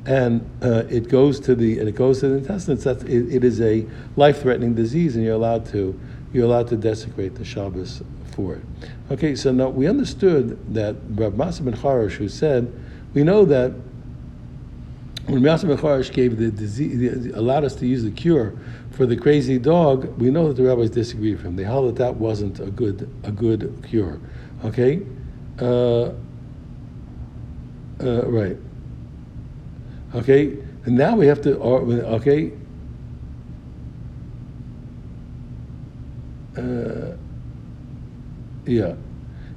and 0.07 0.49
uh, 0.63 0.85
it 0.89 1.09
goes 1.09 1.39
to 1.41 1.53
the 1.53 1.79
and 1.79 1.87
it 1.87 1.95
goes 1.95 2.21
to 2.21 2.29
the 2.29 2.37
intestines. 2.37 2.83
That's, 2.83 3.03
it, 3.03 3.35
it 3.35 3.43
is 3.43 3.61
a 3.61 3.85
life-threatening 4.15 4.73
disease, 4.73 5.15
and 5.15 5.23
you're 5.23 5.35
allowed 5.35 5.65
to 5.67 5.99
you're 6.33 6.45
allowed 6.45 6.67
to 6.69 6.77
desecrate 6.77 7.35
the 7.35 7.45
Shabbos 7.45 8.01
for 8.31 8.55
it. 8.55 8.63
Okay, 9.11 9.35
so 9.35 9.51
now 9.51 9.69
we 9.69 9.87
understood 9.87 10.73
that 10.73 10.95
Rav 11.09 11.33
Masa 11.33 11.63
ben 11.63 11.73
who 12.09 12.29
said, 12.29 12.73
we 13.13 13.23
know 13.23 13.45
that 13.45 13.71
when 15.27 15.41
Yasser 15.41 15.75
Mecharish 15.75 16.13
gave 16.13 16.37
the 16.37 16.51
disease, 16.51 17.33
allowed 17.33 17.65
us 17.65 17.75
to 17.75 17.85
use 17.85 18.03
the 18.03 18.11
cure 18.11 18.57
for 18.91 19.05
the 19.05 19.15
crazy 19.15 19.59
dog, 19.59 20.17
we 20.19 20.31
know 20.31 20.47
that 20.47 20.55
the 20.55 20.63
rabbis 20.63 20.89
disagree 20.89 21.33
with 21.33 21.43
him. 21.43 21.55
They 21.55 21.63
held 21.63 21.89
that 21.89 21.97
that 21.97 22.15
wasn't 22.15 22.59
a 22.59 22.71
good 22.71 23.09
a 23.23 23.31
good 23.31 23.83
cure. 23.87 24.19
Okay, 24.63 25.01
uh, 25.59 26.11
uh, 28.01 28.25
right. 28.25 28.57
Okay, 30.17 30.57
and 30.86 30.97
now 30.97 31.15
we 31.15 31.27
have 31.27 31.41
to. 31.43 31.59
Okay. 31.59 32.51
Uh, 36.57 37.15
yeah. 38.65 38.95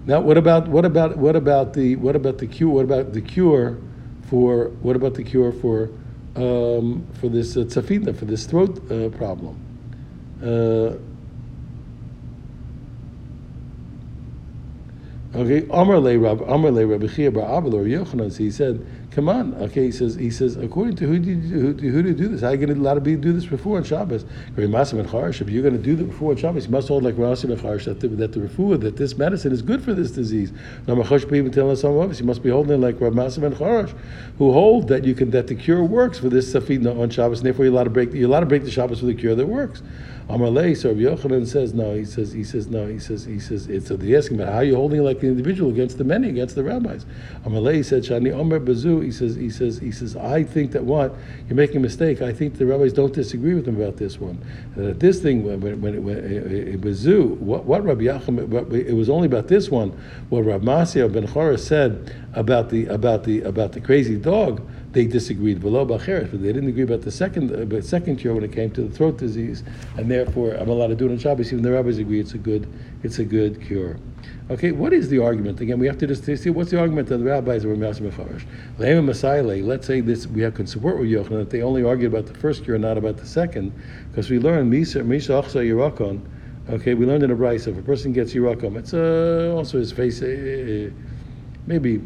Now, 0.04 0.20
what 0.20 0.36
about 0.36 0.68
what 0.68 0.84
about 0.84 1.16
what 1.16 1.34
about 1.34 1.72
the 1.72 1.96
what 1.96 2.14
about 2.14 2.38
the 2.38 2.46
cure? 2.46 2.68
What 2.70 2.84
about 2.84 3.14
the 3.14 3.22
cure 3.22 3.78
for 4.28 4.68
what 4.82 4.96
about 4.96 5.14
the 5.14 5.22
cure 5.22 5.50
for 5.50 5.88
um, 6.36 7.06
for 7.14 7.30
this 7.30 7.56
uh, 7.56 7.60
tzafina 7.60 8.14
for 8.14 8.26
this 8.26 8.44
throat 8.44 8.78
uh, 8.90 9.08
problem? 9.16 9.58
Uh, 10.42 10.96
okay, 15.38 15.66
Amar 15.70 16.00
le 16.00 16.18
Rab 16.18 16.42
Amar 16.42 16.70
le 16.70 16.86
Rabbi 16.86 17.06
Chia 17.06 17.30
bar 17.30 17.58
Abel 17.58 17.76
or 17.76 17.84
Yochanan. 17.84 18.36
He 18.36 18.50
said 18.50 18.86
Come 19.10 19.28
on, 19.28 19.54
okay. 19.54 19.86
He 19.86 19.92
says, 19.92 20.14
he 20.14 20.30
says, 20.30 20.56
according 20.56 20.94
to 20.96 21.06
who 21.06 21.18
do 21.18 21.30
you, 21.30 21.36
who, 21.36 21.72
who 21.72 22.02
do 22.02 22.10
you 22.10 22.14
do 22.14 22.28
this? 22.28 22.42
How 22.42 22.48
are 22.48 22.54
you 22.54 22.64
going 22.64 22.80
to 22.80 22.94
to 22.94 23.00
be 23.00 23.16
do 23.16 23.32
this 23.32 23.44
before 23.44 23.78
on 23.78 23.82
Shabbos? 23.82 24.24
If 24.56 25.50
you're 25.50 25.62
going 25.62 25.76
to 25.76 25.82
do 25.82 25.96
that 25.96 26.04
before 26.04 26.30
on 26.30 26.36
Shabbos, 26.36 26.66
you 26.66 26.70
must 26.70 26.86
hold 26.86 27.02
like 27.02 27.16
Rasim 27.16 27.50
and 27.50 27.60
Charsh 27.60 27.86
that 27.86 27.98
the, 27.98 28.06
that 28.06 28.32
the 28.32 28.38
refuah, 28.38 28.80
that 28.80 28.96
this 28.96 29.18
medicine 29.18 29.50
is 29.50 29.62
good 29.62 29.82
for 29.82 29.94
this 29.94 30.12
disease. 30.12 30.52
You 30.86 30.94
must 30.94 31.28
be 31.28 32.50
holding 32.50 32.80
like 32.80 32.98
Rasim 32.98 33.42
and 33.42 33.56
Charsh, 33.56 33.92
who 34.38 34.52
hold 34.52 34.86
that 34.88 35.04
you 35.04 35.14
can 35.14 35.30
that 35.32 35.48
the 35.48 35.56
cure 35.56 35.82
works 35.82 36.20
for 36.20 36.28
this 36.28 36.52
safina 36.54 36.96
on 36.96 37.10
Shabbos, 37.10 37.40
and 37.40 37.46
therefore 37.46 37.64
you're 37.64 37.74
allowed 37.74 37.84
to 37.84 37.90
break 37.90 38.12
you're 38.12 38.28
allowed 38.28 38.40
to 38.40 38.46
break 38.46 38.62
the 38.62 38.70
Shabbos 38.70 39.02
with 39.02 39.16
a 39.16 39.18
cure 39.18 39.34
that 39.34 39.46
works. 39.46 39.82
Amalei, 40.28 40.76
so 40.76 40.90
Rabbi 40.90 41.00
Yochanan 41.00 41.46
says 41.46 41.74
no. 41.74 41.94
He 41.94 42.04
says 42.04 42.32
he 42.32 42.44
says 42.44 42.68
no. 42.68 42.86
He 42.86 42.98
says 42.98 43.24
he 43.24 43.40
says 43.40 43.66
it's. 43.66 43.88
So 43.88 43.96
they 43.96 44.16
ask 44.16 44.30
him, 44.30 44.38
how 44.38 44.52
are 44.52 44.64
you 44.64 44.76
holding 44.76 45.02
like 45.02 45.20
the 45.20 45.26
individual 45.26 45.70
against 45.70 45.98
the 45.98 46.04
many, 46.04 46.28
against 46.28 46.54
the 46.54 46.62
rabbis? 46.62 47.04
Amalei 47.44 47.84
said 47.84 48.04
Shani 48.04 48.32
Omer 48.32 48.60
Bazu. 48.60 49.02
He 49.02 49.10
says 49.10 49.34
he 49.34 49.50
says 49.50 49.78
he 49.78 49.90
says 49.90 50.16
I 50.16 50.44
think 50.44 50.72
that 50.72 50.84
what 50.84 51.14
you're 51.48 51.56
making 51.56 51.78
a 51.78 51.80
mistake. 51.80 52.22
I 52.22 52.32
think 52.32 52.58
the 52.58 52.66
rabbis 52.66 52.92
don't 52.92 53.12
disagree 53.12 53.54
with 53.54 53.66
him 53.66 53.80
about 53.80 53.96
this 53.96 54.20
one. 54.20 54.38
That 54.76 55.00
this 55.00 55.20
thing 55.20 55.42
when 55.44 55.60
when, 55.60 55.80
when, 55.80 56.04
when 56.04 56.18
eh, 56.18 56.20
eh, 56.20 56.70
eh, 56.70 56.74
it, 56.74 56.80
Bazu, 56.80 57.36
what 57.38 57.64
what 57.64 57.84
Rabbi 57.84 58.02
Yochanan, 58.02 58.72
it 58.72 58.94
was 58.94 59.10
only 59.10 59.26
about 59.26 59.48
this 59.48 59.70
one. 59.70 59.90
What 60.28 60.44
Rabbi 60.44 60.64
Masya 60.64 61.12
ben 61.12 61.26
Chora 61.26 61.58
said 61.58 62.14
about 62.34 62.70
the 62.70 62.86
about 62.86 63.24
the 63.24 63.42
about 63.42 63.72
the 63.72 63.80
crazy 63.80 64.16
dog 64.16 64.62
they 64.92 65.06
disagreed 65.06 65.60
below 65.60 65.86
Bacheres, 65.86 66.30
but 66.30 66.42
they 66.42 66.52
didn't 66.52 66.68
agree 66.68 66.82
about 66.82 67.02
the 67.02 67.12
second 67.12 67.52
uh, 67.52 67.80
second 67.80 68.16
cure 68.16 68.34
when 68.34 68.42
it 68.44 68.52
came 68.52 68.70
to 68.72 68.82
the 68.82 68.90
throat 68.94 69.18
disease, 69.18 69.62
and 69.96 70.10
therefore 70.10 70.54
I'm 70.54 70.68
allowed 70.68 70.88
to 70.88 70.96
do 70.96 71.06
it 71.06 71.12
on 71.12 71.18
Shabbos. 71.18 71.52
Even 71.52 71.62
the 71.62 71.72
rabbis 71.72 71.98
agree 71.98 72.18
it's 72.18 72.34
a 72.34 72.38
good 72.38 72.68
it's 73.02 73.18
a 73.18 73.24
good 73.24 73.62
cure. 73.62 73.98
Okay, 74.50 74.72
what 74.72 74.92
is 74.92 75.08
the 75.08 75.22
argument? 75.22 75.60
Again, 75.60 75.78
we 75.78 75.86
have 75.86 75.98
to 75.98 76.08
just 76.08 76.24
see 76.24 76.50
what's 76.50 76.72
the 76.72 76.80
argument 76.80 77.08
of 77.12 77.20
the 77.20 77.26
rabbis 77.26 77.64
of 77.64 77.70
Ramas 77.70 78.00
Mefarish. 78.00 78.44
Let's 79.64 79.86
say 79.86 80.00
this 80.00 80.26
we 80.26 80.42
have 80.42 80.54
can 80.54 80.66
support 80.66 80.98
with 80.98 81.08
Yochanan 81.08 81.38
that 81.38 81.50
they 81.50 81.62
only 81.62 81.84
argue 81.84 82.08
about 82.08 82.26
the 82.26 82.34
first 82.34 82.64
cure, 82.64 82.76
not 82.76 82.98
about 82.98 83.16
the 83.16 83.26
second, 83.26 83.72
because 84.10 84.28
we 84.28 84.40
learn 84.40 84.68
Misa 84.68 85.02
Misa 85.04 85.40
Achsa 85.40 85.64
Yerakon. 85.64 86.20
Okay, 86.68 86.94
we 86.94 87.06
learned 87.06 87.22
in 87.22 87.30
a 87.30 87.36
brayso 87.36 87.68
if 87.68 87.78
a 87.78 87.82
person 87.82 88.12
gets 88.12 88.34
Yerakon, 88.34 88.76
it's 88.76 88.92
uh, 88.92 89.54
also 89.56 89.78
his 89.78 89.92
face, 89.92 90.20
uh 90.20 90.90
maybe 91.66 92.00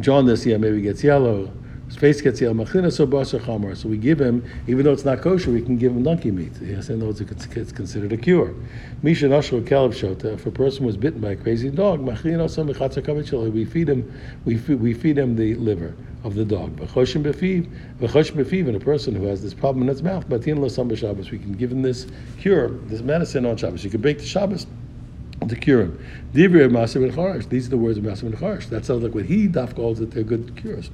jaundice, 0.00 0.46
yeah, 0.46 0.56
maybe 0.56 0.80
gets 0.80 1.02
yellow. 1.04 1.50
His 1.88 1.96
face 1.96 2.20
gets 2.20 2.40
yellow. 2.40 2.64
So 2.66 3.88
we 3.88 3.96
give 3.96 4.20
him, 4.20 4.44
even 4.66 4.84
though 4.84 4.92
it's 4.92 5.06
not 5.06 5.22
kosher, 5.22 5.50
we 5.50 5.62
can 5.62 5.78
give 5.78 5.92
him 5.92 6.02
donkey 6.02 6.30
meat. 6.30 6.52
Yes, 6.60 6.90
I 6.90 6.94
know 6.94 7.08
it's, 7.08 7.22
it's 7.22 7.72
considered 7.72 8.12
a 8.12 8.18
cure. 8.18 8.54
Misha 9.02 9.24
Nashro 9.24 9.62
Kalib 9.62 9.94
Shota, 9.94 10.34
if 10.34 10.44
a 10.44 10.50
person 10.50 10.84
was 10.84 10.98
bitten 10.98 11.20
by 11.20 11.30
a 11.30 11.36
crazy 11.36 11.70
dog, 11.70 12.00
we 12.00 13.64
feed 13.64 13.88
him, 13.88 14.20
we 14.44 14.58
feed, 14.58 14.80
we 14.80 14.92
feed 14.92 15.16
him 15.16 15.36
the 15.36 15.54
liver 15.54 15.96
of 16.24 16.34
the 16.34 16.44
dog. 16.44 16.78
And 16.78 18.76
a 18.76 18.80
person 18.80 19.14
who 19.14 19.24
has 19.24 19.42
this 19.42 19.54
problem 19.54 19.82
in 19.84 19.88
its 19.88 20.02
mouth, 20.02 20.28
we 20.28 21.38
can 21.38 21.52
give 21.54 21.72
him 21.72 21.80
this 21.80 22.06
cure, 22.38 22.68
this 22.68 23.00
medicine 23.00 23.46
on 23.46 23.56
Shabbos. 23.56 23.82
You 23.82 23.88
can 23.88 24.02
break 24.02 24.18
the 24.18 24.26
Shabbos 24.26 24.66
to 25.48 25.56
cure 25.56 25.82
him. 25.82 25.98
Divrei 26.32 26.68
Masya 26.70 27.00
ben 27.00 27.12
Charash. 27.12 27.48
These 27.48 27.66
are 27.66 27.70
the 27.70 27.78
words 27.78 27.98
of 27.98 28.04
Masya 28.04 28.30
ben 28.30 28.32
Charash. 28.32 28.68
That 28.68 28.84
sounds 28.84 29.02
like 29.02 29.14
what 29.14 29.24
he 29.24 29.48
daf 29.48 29.74
calls 29.74 29.98
that 29.98 30.10
they're 30.10 30.22
good 30.22 30.56
cures. 30.56 30.90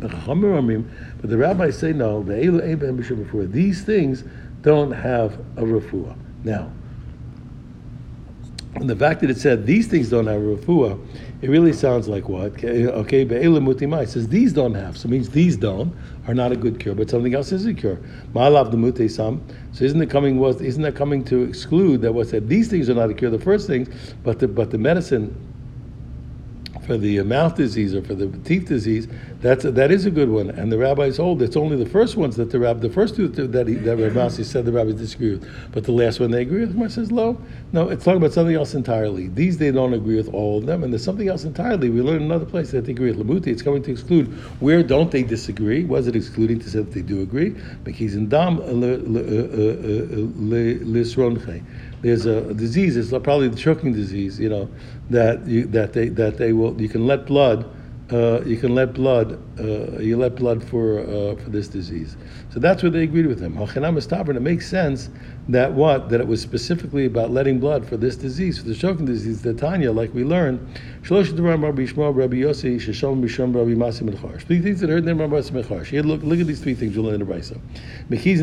But 0.00 0.10
the 0.10 1.36
rabbis 1.36 1.76
say 1.76 1.92
no. 1.92 2.22
Before 2.22 3.44
these 3.46 3.82
things 3.82 4.24
don't 4.62 4.92
have 4.92 5.38
a 5.56 5.62
refuah. 5.62 6.16
Now, 6.44 6.70
and 8.74 8.88
the 8.88 8.94
fact 8.94 9.20
that 9.22 9.30
it 9.30 9.38
said 9.38 9.66
these 9.66 9.88
things 9.88 10.08
don't 10.08 10.26
have 10.28 10.40
a 10.40 10.56
refuah, 10.56 10.98
it 11.42 11.50
really 11.50 11.72
sounds 11.72 12.06
like 12.06 12.28
what? 12.28 12.62
Okay, 12.62 13.24
Be'ela 13.24 13.60
Mutimai 13.60 14.06
says 14.06 14.28
these 14.28 14.52
don't 14.52 14.74
have, 14.74 14.96
so 14.96 15.08
it 15.08 15.10
means 15.10 15.30
these 15.30 15.56
don't 15.56 15.92
are 16.28 16.34
not 16.34 16.52
a 16.52 16.56
good 16.56 16.78
cure, 16.78 16.94
but 16.94 17.08
something 17.08 17.34
else 17.34 17.50
is 17.52 17.64
a 17.66 17.72
cure. 17.72 17.98
Ma'alav 18.34 18.70
the 18.70 19.08
sam. 19.08 19.42
So 19.72 19.84
isn't 19.84 20.00
it 20.00 20.10
coming 20.10 20.38
was 20.38 20.60
isn't 20.60 20.82
that 20.82 20.94
coming 20.94 21.24
to 21.24 21.42
exclude 21.42 22.02
that 22.02 22.12
what 22.12 22.28
said 22.28 22.48
these 22.48 22.68
things 22.68 22.88
are 22.90 22.94
not 22.94 23.10
a 23.10 23.14
cure, 23.14 23.30
the 23.30 23.38
first 23.38 23.66
things, 23.66 23.88
but 24.22 24.38
the 24.38 24.46
but 24.46 24.70
the 24.70 24.78
medicine 24.78 25.34
for 26.86 26.96
the 26.96 27.22
mouth 27.22 27.54
disease 27.54 27.94
or 27.94 28.02
for 28.02 28.14
the 28.14 28.26
teeth 28.38 28.66
disease, 28.66 29.08
that's 29.40 29.64
a, 29.64 29.70
that 29.72 29.90
is 29.90 30.06
a 30.06 30.10
good 30.10 30.28
one. 30.28 30.50
And 30.50 30.70
the 30.70 30.78
rabbis 30.78 31.16
hold 31.16 31.42
it's 31.42 31.56
only 31.56 31.76
the 31.76 31.88
first 31.88 32.16
ones 32.16 32.36
that 32.36 32.50
the 32.50 32.58
rab, 32.58 32.80
the 32.80 32.90
first 32.90 33.16
two 33.16 33.28
that 33.28 33.68
he, 33.68 33.74
that 33.74 33.96
Rav 33.96 34.32
said 34.32 34.64
the 34.64 34.72
rabbis 34.72 34.94
disagree 34.94 35.32
with, 35.32 35.48
but 35.72 35.84
the 35.84 35.92
last 35.92 36.20
one 36.20 36.30
they 36.30 36.42
agree 36.42 36.60
with. 36.60 36.74
Mar 36.74 36.88
says 36.88 37.10
no, 37.10 37.40
no, 37.72 37.88
it's 37.88 38.04
talking 38.04 38.18
about 38.18 38.32
something 38.32 38.54
else 38.54 38.74
entirely. 38.74 39.28
These 39.28 39.58
they 39.58 39.70
don't 39.70 39.94
agree 39.94 40.16
with 40.16 40.32
all 40.34 40.58
of 40.58 40.66
them, 40.66 40.82
and 40.82 40.92
there's 40.92 41.04
something 41.04 41.28
else 41.28 41.44
entirely. 41.44 41.90
We 41.90 42.00
learn 42.02 42.22
another 42.22 42.46
place 42.46 42.70
that 42.72 42.84
they 42.84 42.92
agree 42.92 43.12
with 43.12 43.26
Lamuti. 43.26 43.48
It's 43.48 43.62
coming 43.62 43.82
to 43.84 43.92
exclude. 43.92 44.26
Where 44.60 44.82
don't 44.82 45.10
they 45.10 45.22
disagree? 45.22 45.84
Was 45.84 46.06
it 46.06 46.16
excluding 46.16 46.58
to 46.60 46.70
say 46.70 46.78
that 46.80 46.92
they 46.92 47.02
do 47.02 47.22
agree? 47.22 47.54
Because 47.84 48.14
in 48.14 48.28
dam 48.28 48.58
uh, 48.58 48.62
uh, 48.62 48.64
uh, 48.64 48.70
lisronche 50.84 51.62
there's 52.02 52.26
a, 52.26 52.54
disease. 52.54 52.96
It's 52.96 53.10
probably 53.10 53.48
the 53.48 53.56
choking 53.56 53.92
disease. 53.92 54.38
You 54.38 54.48
know 54.48 54.68
that 55.10 55.46
you, 55.46 55.66
that 55.66 55.92
they 55.92 56.08
that 56.10 56.38
they 56.38 56.52
will. 56.52 56.80
You 56.80 56.88
can 56.88 57.06
let 57.06 57.26
blood. 57.26 57.68
Uh, 58.10 58.40
you 58.42 58.56
can 58.56 58.74
let 58.74 58.94
blood. 58.94 59.38
Uh, 59.58 59.98
you 59.98 60.16
let 60.16 60.36
blood 60.36 60.64
for 60.64 61.00
uh, 61.00 61.36
for 61.36 61.50
this 61.50 61.68
disease. 61.68 62.16
So 62.50 62.60
that's 62.60 62.82
what 62.82 62.92
they 62.94 63.02
agreed 63.02 63.26
with 63.26 63.40
him. 63.40 63.58
It 63.58 64.42
makes 64.42 64.68
sense 64.68 65.10
that 65.50 65.72
what 65.72 66.08
that 66.08 66.20
it 66.20 66.26
was 66.26 66.40
specifically 66.40 67.04
about 67.04 67.30
letting 67.30 67.60
blood 67.60 67.86
for 67.86 67.98
this 67.98 68.16
disease, 68.16 68.58
for 68.58 68.64
the 68.68 68.74
choking 68.74 69.04
disease. 69.04 69.42
The 69.42 69.52
Tanya, 69.52 69.92
like 69.92 70.14
we 70.14 70.24
learned, 70.24 70.60
Three 71.02 71.22
things 71.22 71.50
that 74.80 74.90
heard 74.90 75.08
in 75.08 75.18
Rabbi 75.18 75.36
Yossi 75.36 76.04
Look, 76.04 76.22
look 76.22 76.40
at 76.40 76.46
these 76.46 76.60
three 76.60 76.74
things 76.74 76.96
we 76.96 77.02
learn 77.02 77.20
in 77.20 77.26
the 77.26 77.34
Brisa. 77.34 77.58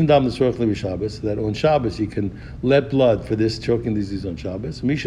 Dam 0.06 0.74
Shabbos, 0.74 1.20
that 1.20 1.38
on 1.38 1.54
Shabbos 1.54 1.98
you 1.98 2.06
can 2.06 2.40
let 2.62 2.90
blood 2.90 3.24
for 3.26 3.34
this 3.34 3.58
choking 3.58 3.94
disease 3.94 4.24
on 4.24 4.36
Shabbos. 4.36 4.82
And 4.82 4.90
if 4.90 5.04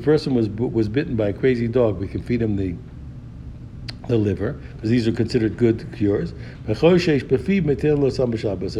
a 0.00 0.04
person 0.04 0.34
was 0.34 0.48
was 0.48 0.88
bitten 0.88 1.16
by 1.16 1.28
a 1.28 1.32
crazy 1.32 1.68
dog, 1.68 1.98
we 1.98 2.06
can 2.08 2.22
feed 2.22 2.40
him 2.40 2.56
the 2.56 2.74
the 4.08 4.16
liver, 4.16 4.52
because 4.74 4.90
these 4.90 5.08
are 5.08 5.12
considered 5.12 5.56
good 5.56 5.86
cures. 5.96 6.32
And 6.66 6.76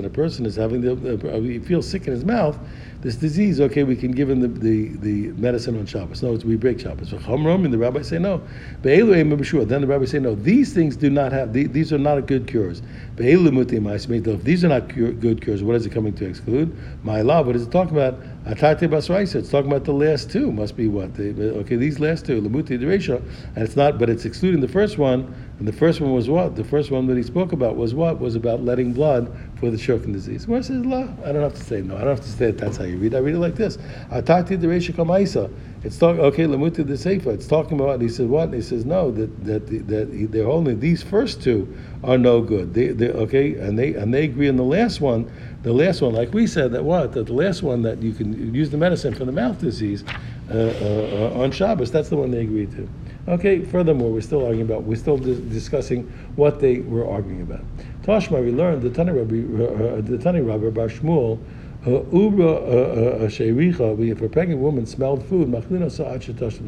a 0.07 0.11
person 0.11 0.47
is 0.47 0.57
having 0.57 0.81
the, 0.81 1.35
uh, 1.35 1.41
he 1.41 1.59
feels 1.59 1.89
sick 1.89 2.07
in 2.07 2.13
his 2.13 2.25
mouth, 2.25 2.59
this 3.05 3.17
disease, 3.17 3.61
okay, 3.61 3.85
we 3.85 3.97
can 3.97 4.13
give 4.13 4.31
him 4.31 4.41
the, 4.41 4.49
the, 4.49 4.89
the 4.97 5.33
medicine 5.39 5.79
on 5.79 5.85
Shabbos. 5.85 6.23
No, 6.23 6.33
we 6.33 6.57
break 6.57 6.81
Shabbos. 6.81 7.13
And 7.13 7.73
the 7.73 7.77
rabbis 7.77 8.09
say 8.09 8.19
no. 8.19 8.41
Then 8.81 9.11
the 9.11 9.87
rabbis 9.87 10.11
say 10.11 10.21
no. 10.21 10.35
These 10.35 10.73
things 10.73 10.97
do 10.97 11.11
not 11.11 11.31
have, 11.31 11.53
these 11.53 11.93
are 11.93 11.99
not 11.99 12.27
good 12.27 12.47
cures. 12.47 12.81
If 13.19 14.45
these 14.45 14.65
are 14.65 14.69
not 14.69 14.89
good 14.89 15.43
cures, 15.43 15.63
what 15.63 15.77
is 15.77 15.85
it 15.85 15.93
coming 15.93 16.15
to 16.15 16.25
exclude? 16.25 16.75
My 17.05 17.21
law, 17.21 17.43
what 17.43 17.55
is 17.55 17.65
it 17.65 17.71
talking 17.71 17.95
about? 17.95 18.19
Atate 18.47 18.89
basraisa. 18.89 19.35
It's 19.37 19.51
talking 19.51 19.71
about 19.71 19.85
the 19.85 19.93
last 19.93 20.31
two. 20.31 20.51
Must 20.51 20.75
be 20.75 20.89
what? 20.89 21.11
okay, 21.19 21.77
these 21.77 22.01
last 22.01 22.25
two, 22.25 22.41
lamuti 22.41 22.79
dereisha, 22.79 23.23
and 23.55 23.65
it's 23.65 23.77
not, 23.77 23.99
but 23.99 24.09
it's 24.09 24.25
excluding 24.25 24.61
the 24.61 24.69
first 24.69 24.97
one. 24.97 25.35
And 25.59 25.69
the 25.69 25.73
first 25.73 26.01
one 26.01 26.13
was 26.13 26.29
what? 26.29 26.57
The 26.57 26.65
first 26.65 26.91
one 26.91 27.07
that 27.07 27.17
he 27.17 27.23
spoke 27.23 27.53
about 27.53 27.77
was 27.77 27.95
what? 27.95 28.19
Was 28.19 28.35
about 28.35 28.65
letting 28.65 28.93
blood 28.93 29.31
for 29.65 29.71
the 29.71 29.79
choking 29.79 30.13
disease. 30.13 30.47
Where 30.47 30.63
says 30.63 30.85
la? 30.85 31.09
I 31.25 31.33
don't 31.33 31.43
have 31.43 31.55
to 31.55 31.65
say 31.65 31.81
no. 31.81 31.97
I 31.97 32.01
don't 32.01 32.09
have 32.09 32.21
to 32.21 32.29
say 32.29 32.47
that 32.47 32.59
that's 32.59 32.77
how 32.77 32.85
you 32.85 32.99
read. 32.99 33.15
I 33.15 33.19
read 33.19 33.35
it 33.35 33.39
like 33.39 33.55
this. 33.55 33.79
Atati 34.11 34.59
dereisha 34.59 34.95
kamaisa. 34.95 35.51
It's 35.83 35.97
talking. 35.97 36.21
Okay, 36.21 36.45
lamuti 36.45 36.87
the 36.87 36.99
sefer. 36.99 37.31
It's 37.31 37.47
talking 37.47 37.81
about. 37.81 38.01
He 38.01 38.09
says 38.09 38.27
what? 38.27 38.45
And 38.45 38.55
he 38.55 38.63
says 38.63 38.85
no. 38.85 39.11
That 39.11 39.45
that 39.45 39.67
that 39.89 40.29
they're 40.31 40.49
only 40.49 40.75
these 40.75 41.03
first 41.03 41.43
two 41.43 41.75
are 42.03 42.19
no 42.19 42.43
good. 42.43 42.75
They, 42.75 42.89
they 42.89 43.09
okay, 43.11 43.55
and 43.55 43.79
they 43.79 43.95
and 43.95 44.13
they 44.13 44.25
agree 44.25 44.49
on 44.49 44.57
the 44.57 44.65
last 44.65 45.01
one 45.01 45.31
the 45.65 45.73
last 45.73 46.03
one, 46.03 46.13
like 46.13 46.35
we 46.35 46.47
said, 46.47 46.73
that 46.73 46.85
what? 46.85 47.13
That 47.13 47.25
the 47.25 47.33
last 47.33 47.63
one 47.63 47.81
that 47.83 48.03
you 48.03 48.13
can 48.13 48.55
use 48.55 48.69
the 48.69 48.77
medicine 48.77 49.15
for 49.15 49.25
the 49.25 49.33
mouth 49.33 49.59
disease 49.59 50.05
uh, 50.51 50.55
uh, 50.55 51.41
on 51.41 51.51
Shabbos, 51.53 51.91
that's 51.91 52.11
the 52.11 52.17
one 52.17 52.31
they 52.31 52.43
agreed 52.43 52.71
to. 52.73 52.87
Okay, 53.27 53.65
furthermore, 53.65 54.13
we're 54.13 54.21
still 54.21 54.45
arguing 54.45 54.67
about, 54.71 54.83
we're 54.83 54.97
still 54.97 55.17
dis- 55.17 55.39
discussing 55.39 56.03
what 56.37 56.61
they 56.61 56.81
were 56.81 57.09
arguing 57.09 57.41
about. 57.41 57.65
Tashma, 58.05 58.45
we 58.45 58.53
learned 58.53 58.83
the 58.83 58.91
Tani 58.91 59.13
Rabbi, 59.13 59.37
uh, 59.65 60.03
the 60.03 60.19
Tani 60.19 60.43
Rabbi 60.43 60.69
Bar 60.69 60.89
Shmuel, 60.89 61.39
uh, 61.87 62.03
Ubra 62.13 63.25
Sheiricha, 63.29 63.97
we 63.97 64.11
if 64.11 64.21
a 64.21 64.29
pregnant 64.29 64.61
woman 64.61 64.85
smelled 64.85 65.25
food, 65.25 65.49
Machlina 65.49 65.91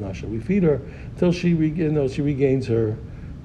Nasha. 0.00 0.26
We 0.26 0.40
feed 0.40 0.62
her 0.62 0.80
till 1.18 1.32
she, 1.32 1.50
you 1.50 1.92
know, 1.92 2.08
she 2.08 2.22
regains 2.22 2.66
her 2.68 2.96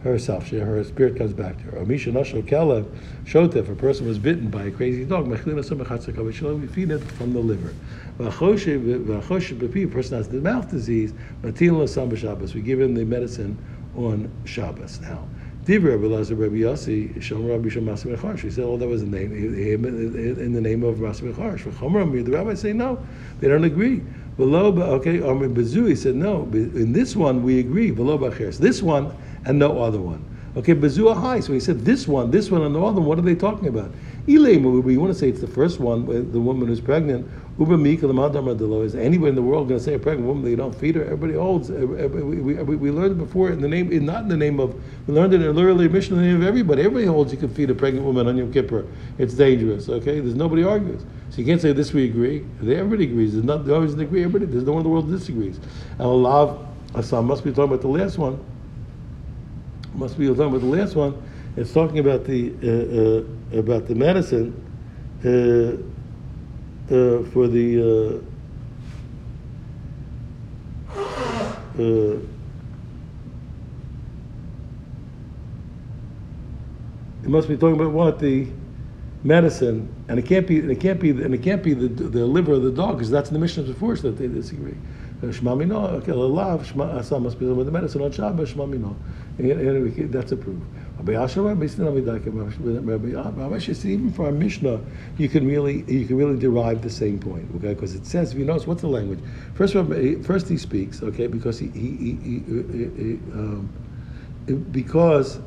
herself, 0.03 0.47
she, 0.47 0.57
her 0.57 0.81
spirit 0.85 1.17
comes 1.17 1.33
back 1.33 1.57
to 1.57 1.63
her. 1.63 1.85
Amisha 1.85 2.13
Nasha 2.13 2.41
Kelev 2.41 2.85
Shota, 3.25 3.57
if 3.57 3.67
a 3.67 3.75
person 3.75 4.07
was 4.07 4.17
bitten 4.17 4.49
by 4.49 4.63
a 4.63 4.71
crazy 4.71 5.03
dog, 5.03 5.27
Machlina 5.27 6.59
we 6.61 6.67
feed 6.67 6.91
it 6.91 6.99
from 6.99 7.33
the 7.33 7.39
liver. 7.39 7.73
If 8.19 8.41
a 8.41 9.87
person 9.87 10.17
has 10.17 10.29
the 10.29 10.39
mouth 10.39 10.71
disease, 10.71 11.13
Lasam 11.43 12.17
Shabbos, 12.17 12.55
we 12.55 12.61
give 12.61 12.79
him 12.79 12.95
the 12.95 13.03
medicine 13.03 13.57
on 13.97 14.31
Shabbos. 14.45 15.01
Now, 15.01 15.27
Divra 15.65 15.95
Belazar 15.99 16.39
Rabbi 16.39 16.55
Yossi, 16.55 17.21
Shalom 17.21 17.47
Rabbi 17.47 17.69
Shemasi 17.69 18.15
Mecharsh. 18.15 18.39
He 18.39 18.49
said, 18.49 18.63
"Oh, 18.63 18.77
that 18.77 18.87
was 18.87 19.03
the 19.03 19.09
name 19.09 19.31
in 19.31 20.53
the 20.53 20.61
name 20.61 20.83
of 20.83 20.95
Rasi 20.95 21.31
Mecharsh." 21.31 21.59
For 21.59 21.69
Chomer 21.69 22.25
the 22.25 22.31
rabbis 22.31 22.61
say 22.61 22.73
no, 22.73 22.97
they 23.39 23.47
don't 23.47 23.63
agree. 23.63 24.01
Below, 24.37 24.73
okay, 24.95 25.21
Amr 25.21 25.49
Bezu, 25.49 25.87
he 25.87 25.95
said 25.95 26.15
no. 26.15 26.49
In 26.51 26.93
this 26.93 27.15
one 27.15 27.43
we 27.43 27.59
agree. 27.59 27.91
Below 27.91 28.17
Bacheres, 28.17 28.57
this 28.57 28.81
one 28.81 29.13
and 29.45 29.59
no 29.59 29.79
other 29.79 29.99
one. 29.99 30.25
Okay, 30.57 30.73
Bezu 30.73 31.13
high. 31.15 31.41
So 31.41 31.53
he 31.53 31.59
said 31.59 31.81
this 31.81 32.07
one, 32.07 32.31
this 32.31 32.49
one, 32.49 32.63
and 32.63 32.73
the 32.73 32.81
other 32.81 32.99
one. 32.99 33.05
What 33.05 33.19
are 33.19 33.21
they 33.21 33.35
talking 33.35 33.67
about? 33.67 33.91
Ilay 34.27 34.83
we 34.83 34.97
want 34.97 35.11
to 35.11 35.17
say 35.17 35.29
it's 35.29 35.41
the 35.41 35.47
first 35.47 35.79
one, 35.79 36.05
the 36.31 36.39
woman 36.39 36.67
who's 36.67 36.81
pregnant. 36.81 37.29
Uber 37.59 37.75
Is 37.85 38.95
anybody 38.95 39.29
in 39.29 39.35
the 39.35 39.41
world 39.41 39.67
going 39.67 39.79
to 39.79 39.83
say 39.83 39.93
a 39.93 39.99
pregnant 39.99 40.27
woman 40.27 40.43
that 40.43 40.49
you 40.51 40.55
don't 40.55 40.73
feed 40.73 40.95
her? 40.95 41.03
Everybody 41.03 41.33
holds. 41.33 41.69
We, 41.69 42.07
we, 42.07 42.75
we 42.75 42.91
learned 42.91 43.17
before 43.17 43.51
in 43.51 43.61
the 43.61 43.67
name, 43.67 43.89
not 44.05 44.23
in 44.23 44.29
the 44.29 44.37
name 44.37 44.59
of. 44.59 44.73
We 45.05 45.13
learned 45.13 45.33
it 45.33 45.41
in 45.41 45.91
mission 45.91 46.15
in 46.15 46.21
the 46.21 46.27
name 46.27 46.41
of 46.41 46.47
everybody. 46.47 46.81
Everybody 46.81 47.05
holds 47.05 47.31
you 47.31 47.37
can 47.37 47.49
feed 47.49 47.69
a 47.69 47.75
pregnant 47.75 48.05
woman 48.05 48.27
on 48.27 48.37
Yom 48.37 48.53
Kippur. 48.53 48.85
It's 49.17 49.33
dangerous. 49.33 49.89
Okay, 49.89 50.19
there's 50.19 50.35
nobody 50.35 50.63
argues. 50.63 51.03
So 51.29 51.37
you 51.37 51.45
can't 51.45 51.61
say 51.61 51.73
this 51.73 51.93
we 51.93 52.05
agree. 52.05 52.45
Everybody 52.61 53.05
agrees. 53.05 53.33
There's 53.33 53.45
not 53.45 53.69
always 53.69 53.93
an 53.93 53.99
agree. 53.99 54.23
Everybody. 54.23 54.51
There's 54.51 54.63
no 54.63 54.73
one 54.73 54.81
in 54.81 54.83
the 54.83 54.89
world 54.89 55.09
disagrees. 55.09 55.59
And 55.91 56.01
Allah, 56.01 56.67
Assam 56.95 57.25
must 57.25 57.43
be 57.43 57.51
talking 57.51 57.65
about 57.65 57.81
the 57.81 57.87
last 57.89 58.17
one. 58.17 58.43
Must 59.93 60.17
be 60.17 60.27
talking 60.27 60.43
about 60.43 60.61
the 60.61 60.67
last 60.67 60.95
one. 60.95 61.21
It's 61.57 61.73
talking 61.73 61.99
about 61.99 62.23
the 62.23 62.53
uh, 62.63 63.19
uh, 63.19 63.40
about 63.53 63.87
the 63.87 63.95
medicine. 63.95 64.53
Uh, 65.23 65.77
uh, 66.91 67.23
for 67.31 67.47
the 67.47 67.79
uh, 67.79 68.19
uh, 71.79 72.19
it 77.23 77.29
must 77.29 77.47
be 77.47 77.55
talking 77.55 77.79
about 77.79 77.91
what 77.91 78.19
the 78.19 78.47
medicine, 79.23 79.87
and 80.09 80.19
it 80.19 80.25
can't 80.25 80.47
be, 80.47 80.59
and 80.59 80.71
it 80.71 80.81
can't 80.81 80.99
be, 80.99 81.11
and 81.11 81.33
it 81.33 81.41
can't 81.43 81.63
be 81.63 81.73
the, 81.73 81.87
the 81.87 82.25
liver 82.25 82.53
of 82.53 82.63
the 82.63 82.71
dog, 82.71 82.97
because 82.97 83.11
that's 83.11 83.29
in 83.29 83.35
the 83.35 83.39
Mishnah 83.39 83.63
before 83.63 83.95
that 83.95 84.17
they 84.17 84.27
disagree. 84.27 84.75
Shema 85.31 85.55
mino, 85.55 85.85
okay, 85.97 86.11
lalav, 86.11 86.65
shema 86.65 87.19
must 87.19 87.39
be 87.39 87.45
with 87.45 87.67
the 87.67 87.71
medicine 87.71 88.01
on 88.01 88.11
Shabbos, 88.11 88.49
shema 88.49 88.65
mino. 88.65 88.97
That's 89.37 90.31
approved. 90.31 90.65
Even 93.85 94.11
for 94.13 94.25
our 94.25 94.31
Mishnah, 94.31 94.79
you 95.17 95.29
can 95.29 95.47
really 95.47 95.83
you 95.87 96.05
can 96.05 96.17
really 96.17 96.37
derive 96.37 96.81
the 96.81 96.89
same 96.89 97.19
point, 97.19 97.49
okay? 97.55 97.73
Because 97.73 97.95
it 97.95 98.05
says, 98.05 98.33
if 98.33 98.37
you 98.39 98.45
notice, 98.45 98.67
what's 98.67 98.81
the 98.81 98.87
language? 98.87 99.19
First, 99.55 99.73
first 100.25 100.47
he 100.47 100.57
speaks, 100.57 101.01
okay, 101.01 101.27
because 101.27 101.59
he, 101.59 101.67
he, 101.69 101.95
he, 101.97 102.39
he 102.39 103.19
um, 103.33 103.69
because 104.71 105.39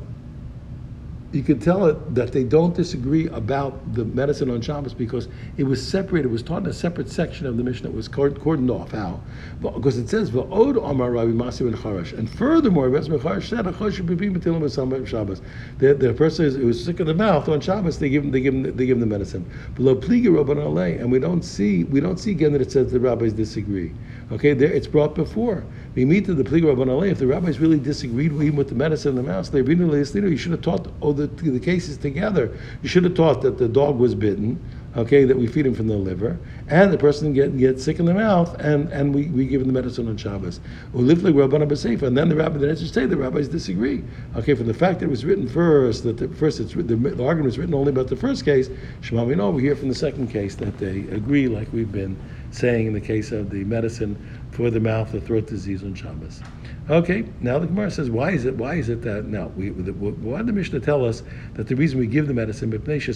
you 1.35 1.43
can 1.43 1.59
tell 1.59 1.85
it 1.85 2.15
that 2.15 2.31
they 2.31 2.43
don't 2.43 2.73
disagree 2.73 3.27
about 3.27 3.93
the 3.93 4.05
medicine 4.05 4.49
on 4.49 4.61
Shabbos 4.61 4.93
because 4.93 5.27
it 5.57 5.63
was 5.63 5.85
separated, 5.85 6.29
it 6.29 6.31
was 6.31 6.41
taught 6.41 6.63
in 6.63 6.67
a 6.67 6.73
separate 6.73 7.09
section 7.09 7.45
of 7.45 7.57
the 7.57 7.63
Mishnah 7.63 7.89
that 7.89 7.95
was 7.95 8.07
cordoned 8.07 8.71
off. 8.71 8.91
How? 8.91 9.21
Because 9.61 9.97
it 9.97 10.09
says, 10.09 10.31
V'od 10.31 10.77
Amar 10.89 11.11
Rabbi 11.11 11.31
Masi 11.31 11.59
ben. 11.59 12.19
And 12.19 12.29
furthermore, 12.29 12.89
Rabbi 12.89 13.07
Charash 13.07 13.49
said, 13.49 15.07
Shabbos. 15.07 15.41
The, 15.79 15.93
the 15.93 16.13
person 16.13 16.45
is, 16.45 16.55
who 16.55 16.67
was 16.67 16.83
sick 16.83 16.99
of 16.99 17.07
the 17.07 17.13
mouth 17.13 17.49
on 17.49 17.59
Shabbos, 17.59 17.99
they 17.99 18.09
give 18.09 18.23
him, 18.23 18.31
they 18.31 18.41
give 18.41 18.53
him, 18.53 18.63
they 18.63 18.85
give 18.85 18.95
him 18.95 19.01
the 19.01 19.05
medicine. 19.05 19.49
Below 19.75 19.95
Pliga 19.95 20.27
Rabban 20.27 20.57
Alei, 20.57 20.99
and 20.99 21.11
we 21.11 21.19
don't 21.19 21.43
see, 21.43 21.83
we 21.85 21.99
don't 21.99 22.19
see 22.19 22.31
again 22.31 22.53
that 22.53 22.61
it 22.61 22.71
says 22.71 22.91
the 22.91 22.99
rabbis 22.99 23.33
disagree. 23.33 23.93
Okay, 24.31 24.53
there, 24.53 24.71
it's 24.71 24.87
brought 24.87 25.15
before. 25.15 25.63
We 25.95 26.03
meet 26.03 26.27
the 26.27 26.33
Pliga 26.33 26.75
Rabban 26.75 27.09
if 27.09 27.19
the 27.19 27.27
rabbis 27.27 27.59
really 27.59 27.79
disagreed 27.79 28.33
with 28.33 28.45
him 28.45 28.57
with 28.57 28.67
the 28.67 28.75
medicine 28.75 29.11
in 29.11 29.15
the 29.15 29.23
mouth, 29.23 29.49
they 29.49 29.61
you 29.61 30.37
should 30.37 30.51
have 30.51 30.61
taught 30.61 30.87
all 30.99 31.13
the, 31.13 31.27
the 31.27 31.59
cases 31.59 31.95
together. 31.97 32.51
You 32.81 32.89
should 32.89 33.05
have 33.05 33.13
taught 33.13 33.41
that 33.43 33.57
the 33.57 33.69
dog 33.69 33.97
was 33.97 34.13
bitten, 34.13 34.59
okay, 34.97 35.23
that 35.23 35.37
we 35.37 35.47
feed 35.47 35.65
him 35.65 35.73
from 35.73 35.87
the 35.87 35.95
liver, 35.95 36.37
and 36.67 36.91
the 36.91 36.97
person 36.97 37.31
get, 37.33 37.57
gets 37.57 37.83
sick 37.83 37.99
in 37.99 38.05
the 38.05 38.13
mouth, 38.13 38.59
and, 38.59 38.89
and 38.89 39.15
we, 39.15 39.27
we 39.27 39.45
give 39.45 39.61
him 39.61 39.67
the 39.67 39.73
medicine 39.73 40.09
on 40.09 40.17
Shabbos. 40.17 40.59
And 40.93 41.09
then 41.09 41.19
the 41.21 42.35
rabbi, 42.35 42.57
the 42.57 42.69
answers 42.69 42.91
say 42.91 43.05
the 43.05 43.15
rabbis 43.15 43.47
disagree. 43.47 44.03
Okay, 44.35 44.53
from 44.53 44.67
the 44.67 44.73
fact 44.73 44.99
that 44.99 45.05
it 45.05 45.09
was 45.09 45.23
written 45.23 45.47
first, 45.47 46.03
that 46.03 46.17
the 46.17 46.27
first 46.27 46.59
it's 46.59 46.73
the, 46.73 46.83
the 46.83 47.25
argument 47.25 47.53
is 47.53 47.57
written 47.57 47.73
only 47.73 47.91
about 47.91 48.07
the 48.07 48.17
first 48.17 48.43
case, 48.43 48.69
Shema 48.99 49.23
we 49.23 49.35
know 49.35 49.49
we 49.49 49.61
hear 49.61 49.77
from 49.77 49.87
the 49.87 49.95
second 49.95 50.27
case 50.27 50.55
that 50.55 50.77
they 50.77 51.07
agree, 51.09 51.47
like 51.47 51.71
we've 51.71 51.91
been 51.91 52.17
saying 52.51 52.87
in 52.87 52.93
the 52.93 53.01
case 53.01 53.31
of 53.31 53.49
the 53.49 53.63
medicine 53.65 54.15
for 54.55 54.69
the 54.69 54.79
mouth 54.79 55.13
or 55.13 55.19
throat 55.19 55.47
disease 55.47 55.83
on 55.83 55.93
Shabbos. 55.93 56.41
Okay, 56.89 57.25
now 57.41 57.59
the 57.59 57.67
Gemara 57.67 57.91
says, 57.91 58.09
why 58.09 58.31
is 58.31 58.45
it? 58.45 58.55
Why 58.55 58.75
is 58.75 58.89
it 58.89 59.01
that 59.01 59.25
now? 59.25 59.47
We, 59.57 59.69
the, 59.69 59.91
why 59.91 60.37
did 60.37 60.47
the 60.47 60.53
Mishnah 60.53 60.79
tell 60.79 61.03
us 61.03 61.23
that 61.55 61.67
the 61.67 61.75
reason 61.75 61.99
we 61.99 62.07
give 62.07 62.27
the 62.27 62.33
medicine 62.33 62.69
because 62.69 63.09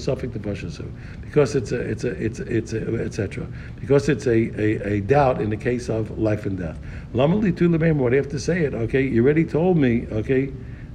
it's 1.55 1.71
a 1.71 1.79
it's 1.79 2.03
a 2.03 2.09
it's 2.09 2.39
a, 2.39 2.57
it's 2.57 2.73
a, 2.73 3.05
etc. 3.05 3.47
Because 3.79 4.09
it's 4.09 4.25
a, 4.25 4.31
a, 4.31 4.95
a, 4.95 5.01
doubt 5.01 5.39
in 5.39 5.49
the 5.49 5.57
case 5.57 5.87
of 5.87 6.17
life 6.17 6.45
and 6.45 6.57
death. 6.57 6.79
Lamali 7.13 7.55
tu 7.55 7.69
What 7.69 8.09
do 8.09 8.15
you 8.15 8.21
have 8.21 8.31
to 8.31 8.39
say 8.39 8.63
it? 8.63 8.73
Okay, 8.73 9.03
you 9.03 9.23
already 9.23 9.45
told 9.45 9.77
me. 9.77 10.07
Okay, 10.11 10.51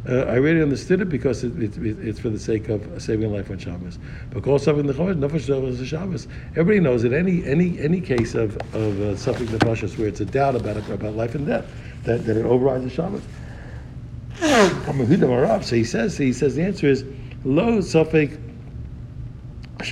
uh, 0.08 0.12
I 0.12 0.36
already 0.36 0.60
understood 0.60 1.00
it 1.00 1.08
because 1.08 1.44
it, 1.44 1.56
it, 1.62 1.78
it, 1.78 1.98
it's 2.06 2.20
for 2.20 2.28
the 2.28 2.38
sake 2.38 2.68
of 2.68 3.02
saving 3.02 3.32
life 3.32 3.50
on 3.50 3.58
Shabbos. 3.58 3.98
But 4.30 4.42
call 4.42 4.58
something 4.58 4.86
the 4.86 4.92
nefesh 4.92 5.86
Shabbos. 5.86 6.28
Everybody 6.50 6.80
knows 6.80 7.02
that 7.02 7.12
any 7.12 7.44
any 7.44 7.78
any 7.80 8.00
case 8.00 8.34
of 8.34 8.56
of 8.74 9.00
uh, 9.00 9.16
suffering 9.16 9.48
nefashos 9.48 9.96
where 9.98 10.08
it's 10.08 10.20
a 10.20 10.26
doubt 10.26 10.56
about 10.56 10.76
it, 10.76 10.88
about 10.90 11.14
life 11.14 11.34
and 11.34 11.46
death, 11.46 11.66
that, 12.04 12.26
that 12.26 12.36
it 12.36 12.44
overrides 12.44 12.84
the 12.84 12.90
Shabbos. 12.90 13.22
so 15.64 15.76
he 15.76 15.84
says 15.84 16.18
he 16.18 16.32
says 16.32 16.54
the 16.54 16.62
answer 16.62 16.86
is 16.86 17.04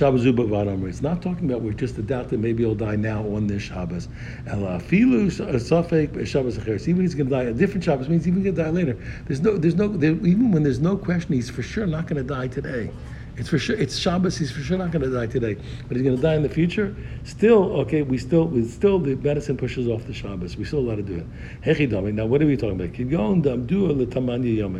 lo 0.01 0.17
suffik 0.17 0.87
it's 0.89 1.01
not 1.01 1.21
talking 1.21 1.49
about 1.49 1.61
we're 1.61 1.73
just 1.73 1.97
a 1.97 2.01
doubt 2.01 2.29
that 2.29 2.39
maybe 2.39 2.63
he'll 2.63 2.75
die 2.75 2.95
now 2.95 3.21
on 3.27 3.47
this 3.47 3.63
Shabbos. 3.63 4.07
Filu 4.47 5.29
Safek 5.31 6.25
Shabbos 6.27 6.87
Even 6.87 7.01
he's 7.01 7.15
going 7.15 7.29
to 7.29 7.35
die 7.35 7.43
a 7.43 7.53
different 7.53 7.83
Shabbos 7.83 8.09
means 8.09 8.25
he's 8.25 8.31
even 8.31 8.43
going 8.43 8.55
to 8.55 8.63
die 8.63 8.69
later. 8.69 8.97
There's 9.25 9.41
no, 9.41 9.57
there's 9.57 9.75
no, 9.75 9.87
there, 9.87 10.13
even 10.13 10.51
when 10.51 10.63
there's 10.63 10.79
no 10.79 10.97
question, 10.97 11.35
he's 11.35 11.49
for 11.49 11.61
sure 11.61 11.85
not 11.85 12.07
going 12.07 12.17
to 12.17 12.27
die 12.27 12.47
today. 12.47 12.91
It's 13.35 13.49
for 13.49 13.57
sure. 13.57 13.75
It's 13.75 13.97
Shabbos. 13.97 14.37
He's 14.37 14.51
for 14.51 14.61
sure 14.61 14.77
not 14.77 14.91
going 14.91 15.01
to 15.01 15.09
die 15.09 15.25
today, 15.25 15.55
but 15.87 15.97
he's 15.97 16.03
going 16.03 16.15
to 16.15 16.21
die 16.21 16.35
in 16.35 16.43
the 16.43 16.49
future. 16.49 16.95
Still, 17.23 17.71
okay. 17.81 18.03
We 18.03 18.19
still, 18.19 18.45
we 18.45 18.63
still, 18.65 18.99
the 18.99 19.15
medicine 19.15 19.57
pushes 19.57 19.87
off 19.87 20.05
the 20.05 20.13
Shabbos. 20.13 20.55
We 20.55 20.65
still 20.65 20.79
allowed 20.79 20.97
to 20.97 21.01
do 21.01 21.15
it. 21.15 21.25
Hechidami. 21.61 22.13
Now, 22.13 22.27
what 22.27 22.43
are 22.43 22.45
we 22.45 22.55
talking 22.55 22.79
about? 22.79 22.95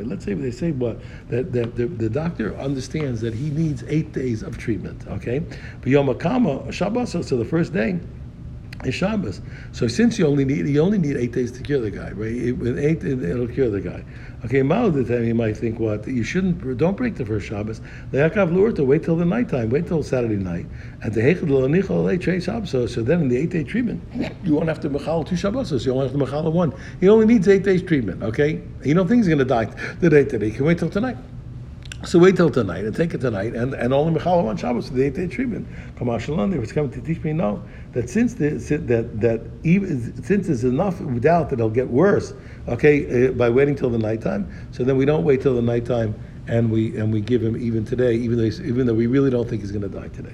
Let's 0.08 0.26
say 0.26 0.34
they 0.36 0.52
say 0.52 0.72
what 0.72 1.00
that, 1.30 1.52
that 1.52 1.76
the, 1.76 1.88
the 1.88 2.10
doctor 2.10 2.56
understands 2.58 3.22
that 3.22 3.34
he 3.34 3.50
needs 3.50 3.84
eight 3.88 4.12
days 4.14 4.44
of 4.44 4.58
treatment. 4.58 5.08
Okay, 5.08 5.40
but 5.40 5.88
Yom 5.88 6.08
Shabbos. 6.72 7.12
So 7.12 7.38
the 7.38 7.46
first 7.46 7.74
day 7.74 8.00
is 8.86 8.94
Shabbos. 8.94 9.42
So 9.72 9.88
since 9.88 10.20
you 10.20 10.28
only 10.28 10.46
need 10.46 10.68
you 10.68 10.82
only 10.82 10.98
need 10.98 11.18
eight 11.18 11.32
days 11.32 11.52
to 11.54 11.64
cure 11.64 11.82
the 11.82 11.92
guy, 11.92 12.12
right? 12.12 12.56
With 12.58 12.78
eight, 12.78 13.04
it'll 13.04 13.48
cure 13.48 13.70
the 13.70 13.82
guy. 13.82 14.04
Okay, 14.46 14.62
now 14.62 14.90
the 14.90 15.06
time 15.06 15.24
you 15.24 15.34
might 15.34 15.56
think 15.56 15.80
what 15.80 16.06
you 16.06 16.22
shouldn't 16.22 16.78
don't 16.78 16.98
break 16.98 17.16
the 17.16 17.26
first 17.26 17.48
Shabbos. 17.48 17.80
Le'akav 18.12 18.76
to 18.76 18.84
wait 18.84 19.02
till 19.02 19.16
the 19.16 19.24
nighttime, 19.24 19.70
wait 19.70 19.88
till 19.88 20.04
Saturday 20.04 20.36
night, 20.36 20.66
and 21.02 21.14
the 21.14 21.22
hechad 21.22 21.50
lo 21.50 22.40
Shabbos. 22.42 22.94
So 22.94 23.02
then 23.02 23.22
in 23.22 23.30
the 23.30 23.38
eight 23.38 23.52
day 23.52 23.64
treatment, 23.64 24.04
you 24.44 24.56
won't 24.56 24.68
have 24.68 24.82
to 24.82 24.90
machal 24.90 25.24
two 25.24 25.38
Shabbos. 25.38 25.70
So 25.70 25.78
you 25.78 25.94
only 25.94 26.08
have 26.08 26.12
to 26.12 26.18
machal 26.18 26.52
one. 26.52 26.74
He 27.00 27.08
only 27.08 27.26
needs 27.26 27.48
eight 27.48 27.64
days 27.64 27.82
treatment. 27.82 28.22
Okay, 28.22 28.62
you 28.84 28.94
don't 28.94 29.08
think 29.08 29.20
he's 29.20 29.28
going 29.28 29.40
to 29.40 29.46
die 29.46 29.66
today. 30.02 30.26
Today, 30.26 30.50
he 30.50 30.56
can 30.58 30.66
wait 30.66 30.78
till 30.78 30.90
tonight. 30.90 31.16
So 32.06 32.20
wait 32.20 32.36
till 32.36 32.50
tonight 32.50 32.84
and 32.84 32.94
take 32.94 33.14
it 33.14 33.22
tonight, 33.22 33.56
and, 33.56 33.74
and 33.74 33.94
only 33.94 34.20
Mechalav 34.20 34.46
on 34.46 34.58
Shabbos 34.58 34.90
for 34.90 34.94
the 34.94 35.04
eight 35.04 35.14
day 35.14 35.26
treatment. 35.26 35.66
Kamashalan, 35.96 36.52
they 36.52 36.60
was 36.60 36.74
coming 36.74 36.92
to 36.92 37.00
teach 37.00 37.24
me 37.24 37.32
no 37.32 37.64
that 37.94 38.10
since 38.10 38.34
the, 38.34 38.50
that 38.50 39.22
that 39.22 39.42
even 39.64 40.22
since 40.22 40.48
there's 40.48 40.66
enough 40.66 41.00
doubt 41.22 41.50
that 41.50 41.60
it'll 41.60 41.70
get 41.70 41.88
worse, 41.88 42.34
okay, 42.68 43.28
uh, 43.28 43.32
by 43.32 43.50
waiting 43.50 43.74
till 43.74 43.90
the 43.90 43.98
nighttime. 43.98 44.52
So 44.72 44.84
then 44.84 44.98
we 44.98 45.06
don't 45.06 45.24
wait 45.24 45.42
till 45.42 45.56
the 45.56 45.62
nighttime, 45.62 46.14
and 46.48 46.70
we 46.70 46.98
and 46.98 47.14
we 47.14 47.22
give 47.22 47.42
him 47.42 47.56
even 47.56 47.86
today, 47.86 48.16
even 48.16 48.38
though 48.38 48.44
even 48.44 48.86
though 48.86 48.94
we 48.94 49.08
really 49.08 49.30
don't 49.30 49.48
think 49.48 49.62
he's 49.62 49.72
going 49.72 49.90
to 49.90 50.00
die 50.00 50.10
today. 50.10 50.34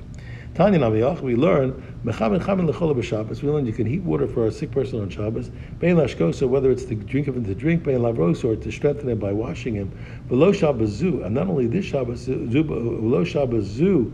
Tanya 0.60 0.78
Naviyach, 0.80 1.22
we 1.22 1.38
learn 1.38 1.72
mechaben 2.04 2.38
chaben 2.42 2.70
lechola 2.70 2.94
b'Shabbos. 2.94 3.42
We 3.42 3.50
learn 3.50 3.66
you 3.66 3.72
can 3.72 3.86
heat 3.86 4.04
water 4.04 4.28
for 4.28 4.46
a 4.46 4.52
sick 4.52 4.72
person 4.72 5.00
on 5.00 5.10
Shabbos. 5.10 5.52
Bein 5.80 5.96
lashkosa, 5.96 6.50
whether 6.50 6.70
it's 6.70 6.84
to 6.84 6.96
drink 6.96 7.30
of 7.30 7.38
him 7.38 7.46
to 7.46 7.56
drink, 7.56 7.86
bein 7.86 8.00
lavros, 8.00 8.44
or 8.44 8.58
to 8.58 8.70
strengthen 8.70 9.08
him 9.08 9.20
by 9.20 9.32
washing 9.32 9.76
him. 9.76 9.90
Below 10.28 10.52
Shabbos 10.52 10.90
zu, 10.90 11.24
and 11.24 11.34
not 11.34 11.48
only 11.48 11.68
this 11.68 11.86
Shabbos 11.86 12.26
below 12.26 13.24
Shabbos 13.24 13.68
zu, 13.68 14.12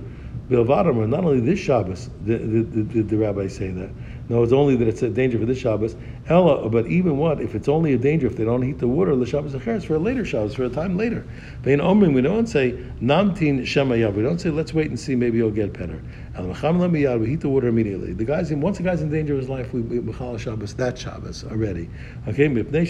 bilvadam, 0.47 1.10
not 1.10 1.23
only 1.23 1.39
this 1.39 1.60
Shabbos, 1.60 2.12
the, 2.25 2.38
the, 2.38 2.62
the, 2.62 3.01
the 3.01 3.17
rabbis 3.17 3.55
say 3.55 3.71
that. 3.71 3.89
No, 4.29 4.43
it's 4.43 4.53
only 4.53 4.75
that 4.75 4.88
it's 4.88 5.01
a 5.01 5.10
danger 5.10 5.39
for 5.39 5.45
this 5.47 5.58
Shabbos. 5.58 5.95
Ella, 6.28 6.68
but 6.70 6.88
even 6.88 7.18
what 7.18 7.40
if 7.40 7.54
it's 7.54 7.68
only 7.68 7.94
a 7.94 7.98
danger 8.00 8.26
if 8.26 8.36
they 8.36 8.46
don't 8.46 8.64
heat 8.64 8.80
the 8.80 8.88
water? 8.88 9.16
The 9.16 9.28
Shabbos 9.28 9.54
acheres 9.54 9.86
for 9.86 9.96
a 9.96 10.00
later 10.00 10.26
Shabbos, 10.26 10.56
for 10.56 10.64
a 10.64 10.70
time 10.70 10.98
later. 10.98 11.24
Bein 11.62 11.80
omrim, 11.80 12.16
we 12.16 12.22
don't 12.22 12.48
say 12.48 12.72
namtin 13.00 13.62
shemayav. 13.62 14.16
We 14.16 14.24
don't 14.24 14.40
say 14.40 14.50
let's 14.50 14.74
wait 14.74 14.88
and 14.88 15.00
see 15.00 15.16
maybe 15.16 15.38
you'll 15.38 15.52
get 15.52 15.74
better. 15.74 16.02
We 16.38 17.28
heat 17.30 17.40
the 17.40 17.48
water 17.48 17.70
immediately. 17.70 18.12
The 18.12 18.26
guys 18.26 18.52
in 18.52 18.60
once 18.60 18.80
a 18.82 18.84
guy's 18.84 19.02
in 19.02 19.10
danger 19.10 19.34
of 19.34 19.40
his 19.40 19.48
life, 19.48 19.72
we 19.72 19.82
mechal 19.82 20.38
Shabbos 20.38 20.74
that 20.74 20.98
Shabbos 20.98 21.46
already. 21.46 21.90
Okay, 22.28 22.48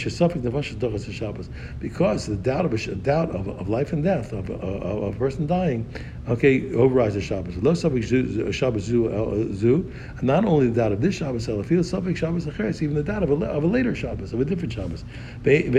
suffering 0.09 0.41
the 0.41 0.49
vashadogas 0.49 1.05
the 1.05 1.13
Shabbos 1.13 1.49
because 1.79 2.25
the 2.25 2.37
doubt 2.37 2.65
of 2.65 2.73
a 2.73 2.95
doubt 2.95 3.29
of, 3.35 3.47
of 3.47 3.69
life 3.69 3.93
and 3.93 4.03
death 4.03 4.33
of, 4.33 4.49
of, 4.49 4.61
of 4.63 5.15
a 5.15 5.19
person 5.19 5.45
dying, 5.45 5.85
okay, 6.27 6.73
overrides 6.73 7.13
the 7.13 7.21
Shabbos. 7.21 7.57
Lo 7.57 7.75
Shabbos 7.75 8.89
uh, 8.89 9.53
zu, 9.53 9.91
and 10.17 10.23
not 10.23 10.45
only 10.45 10.69
the 10.69 10.75
doubt 10.75 10.93
of 10.93 11.01
this 11.01 11.13
Shabbos, 11.13 11.45
feel 11.45 11.83
suffix 11.83 12.19
Shabbos 12.19 12.47
acheres, 12.47 12.81
even 12.81 12.95
the 12.95 13.03
doubt 13.03 13.21
of 13.29 13.41
a, 13.41 13.45
of 13.45 13.63
a 13.63 13.67
later 13.67 13.95
Shabbos, 13.95 14.33
of 14.33 14.39
a 14.39 14.45
different 14.45 14.73
Shabbos. 14.73 15.03
And 15.43 15.73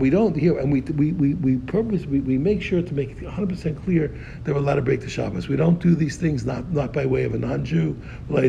we 0.00 0.10
don't 0.10 0.36
hear, 0.36 0.58
and 0.58 0.72
we 0.72 0.80
we 0.80 1.12
we, 1.12 1.34
we 1.34 1.56
purpose 1.58 2.06
we, 2.06 2.20
we 2.20 2.38
make 2.38 2.62
sure 2.62 2.82
to 2.82 2.94
make 2.94 3.10
it 3.10 3.22
100 3.22 3.48
percent 3.48 3.82
clear 3.84 4.08
that 4.44 4.52
we're 4.52 4.60
allowed 4.60 4.76
to 4.76 4.82
break 4.82 5.00
the 5.00 5.08
Shabbos. 5.08 5.48
We 5.48 5.56
don't 5.56 5.80
do 5.80 5.94
these 5.94 6.16
things 6.16 6.44
not 6.44 6.70
not 6.72 6.92
by 6.92 7.06
way 7.06 7.24
of 7.24 7.34
a 7.34 7.38
non-Jew, 7.38 7.96
or 8.30 8.40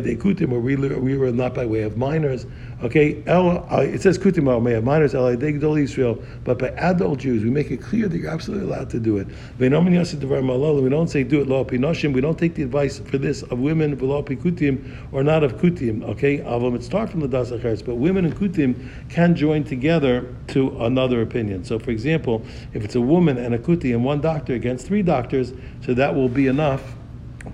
we 0.60 0.76
we 0.76 1.16
were 1.16 1.32
not 1.32 1.54
by 1.54 1.66
way 1.66 1.82
of 1.82 1.96
minors. 1.96 2.46
Okay, 2.82 3.22
El, 3.26 3.66
uh, 3.72 3.80
it 3.80 4.02
says 4.02 4.18
kutim 4.18 4.70
have 4.70 4.84
minors, 4.84 5.14
Israel, 5.14 6.22
but 6.44 6.58
by 6.58 6.68
adult 6.68 7.20
Jews, 7.20 7.42
we 7.42 7.48
make 7.48 7.70
it 7.70 7.80
clear 7.80 8.06
that 8.06 8.18
you're 8.18 8.30
absolutely 8.30 8.66
allowed 8.66 8.90
to 8.90 9.00
do 9.00 9.16
it. 9.16 9.26
We 9.58 9.70
don't 9.70 11.08
say 11.08 11.24
do 11.24 11.40
it. 11.40 11.48
We 11.48 12.20
don't 12.20 12.38
take 12.38 12.54
the 12.54 12.62
advice 12.62 12.98
for 12.98 13.16
this 13.16 13.42
of 13.44 13.60
women 13.60 13.96
v'lo 13.96 14.22
kutim 14.22 14.94
or 15.10 15.24
not 15.24 15.42
of 15.42 15.56
kutim. 15.56 16.04
Okay, 16.04 16.40
avam 16.40 16.82
start 16.82 17.08
from 17.08 17.20
the 17.20 17.28
das 17.28 17.50
but 17.80 17.94
women 17.94 18.26
and 18.26 18.36
kutim 18.36 18.90
can 19.08 19.34
join 19.34 19.64
together 19.64 20.34
to 20.48 20.78
another 20.84 21.22
opinion. 21.22 21.64
So, 21.64 21.78
for 21.78 21.92
example, 21.92 22.42
if 22.74 22.84
it's 22.84 22.94
a 22.94 23.00
woman 23.00 23.38
and 23.38 23.54
a 23.54 23.58
kuti 23.58 23.94
and 23.94 24.04
one 24.04 24.20
doctor 24.20 24.52
against 24.52 24.86
three 24.86 25.02
doctors, 25.02 25.54
so 25.80 25.94
that 25.94 26.14
will 26.14 26.28
be 26.28 26.46
enough 26.46 26.94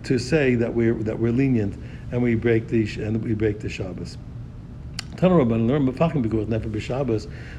to 0.02 0.18
say 0.18 0.56
that 0.56 0.74
we're 0.74 0.94
that 0.94 1.16
we're 1.16 1.30
lenient 1.30 1.80
and 2.10 2.20
we 2.20 2.34
break 2.34 2.66
the 2.66 2.82
and 3.00 3.22
we 3.22 3.34
break 3.34 3.60
the 3.60 3.68
Shabbos. 3.68 4.18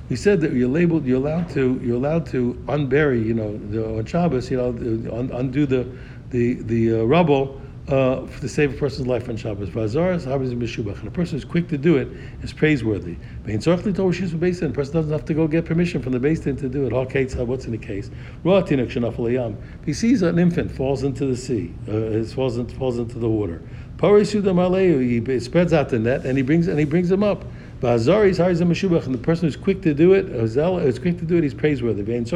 We 0.10 0.16
said 0.16 0.42
that 0.42 0.54
you're 0.54 0.70
labeled, 0.70 1.06
you're 1.06 1.18
allowed 1.18 1.50
to, 1.50 1.80
you're 1.84 1.96
allowed 1.96 2.26
to 2.28 2.54
unbury, 2.68 3.26
you 3.26 3.34
know, 3.34 3.58
the, 3.70 3.98
on 3.98 4.06
Shabbos, 4.06 4.50
you 4.52 4.58
know, 4.58 4.70
un, 5.16 5.32
undo 5.34 5.66
the 5.66 5.88
the 6.32 6.56
the 6.64 7.02
uh, 7.02 7.04
rubble 7.04 7.62
uh, 7.88 8.26
to 8.40 8.48
save 8.48 8.74
a 8.74 8.78
person's 8.78 9.08
life 9.08 9.28
on 9.30 9.36
Shabbos. 9.36 9.68
And 9.70 9.78
a 9.78 11.12
person 11.12 11.38
who's 11.38 11.46
quick 11.46 11.68
to 11.68 11.78
do 11.78 11.98
it 11.98 12.08
is 12.42 12.54
praiseworthy. 12.54 13.18
The 13.46 13.60
person 14.74 14.94
doesn't 14.94 15.12
have 15.12 15.26
to 15.26 15.34
go 15.34 15.48
get 15.48 15.66
permission 15.66 16.02
from 16.02 16.14
the 16.14 16.20
Din 16.20 16.56
to 16.58 16.70
do 16.70 16.86
it. 16.86 16.94
What's 17.46 17.66
in 17.66 17.72
the 17.72 17.78
case? 17.78 18.10
If 18.46 19.86
he 19.86 19.94
sees 19.94 20.22
an 20.22 20.40
infant 20.40 20.72
falls 20.72 21.04
into 21.04 21.26
the 21.26 21.36
sea, 21.36 21.74
uh, 21.90 22.24
falls, 22.34 22.58
falls 22.74 23.00
into 23.00 23.20
the 23.20 23.30
water. 23.30 23.62
He 24.04 25.40
spreads 25.40 25.72
out 25.72 25.88
the 25.88 25.98
net 25.98 26.26
and 26.26 26.36
he 26.36 26.44
brings 26.44 26.68
and 26.68 26.78
he 26.78 26.84
brings 26.84 27.10
him 27.10 27.24
up. 27.24 27.46
And 27.82 28.00
the 28.00 29.20
person 29.22 29.46
who's 29.46 29.56
quick 29.58 29.82
to 29.82 29.94
do 29.94 30.14
it, 30.14 30.26
is 30.26 31.00
quick 31.00 31.20
to 31.20 31.26
do 31.26 31.38
it, 31.38 31.44
he's 31.44 31.54
praiseworthy. 31.54 32.02
It 32.02 32.24
does 32.24 32.32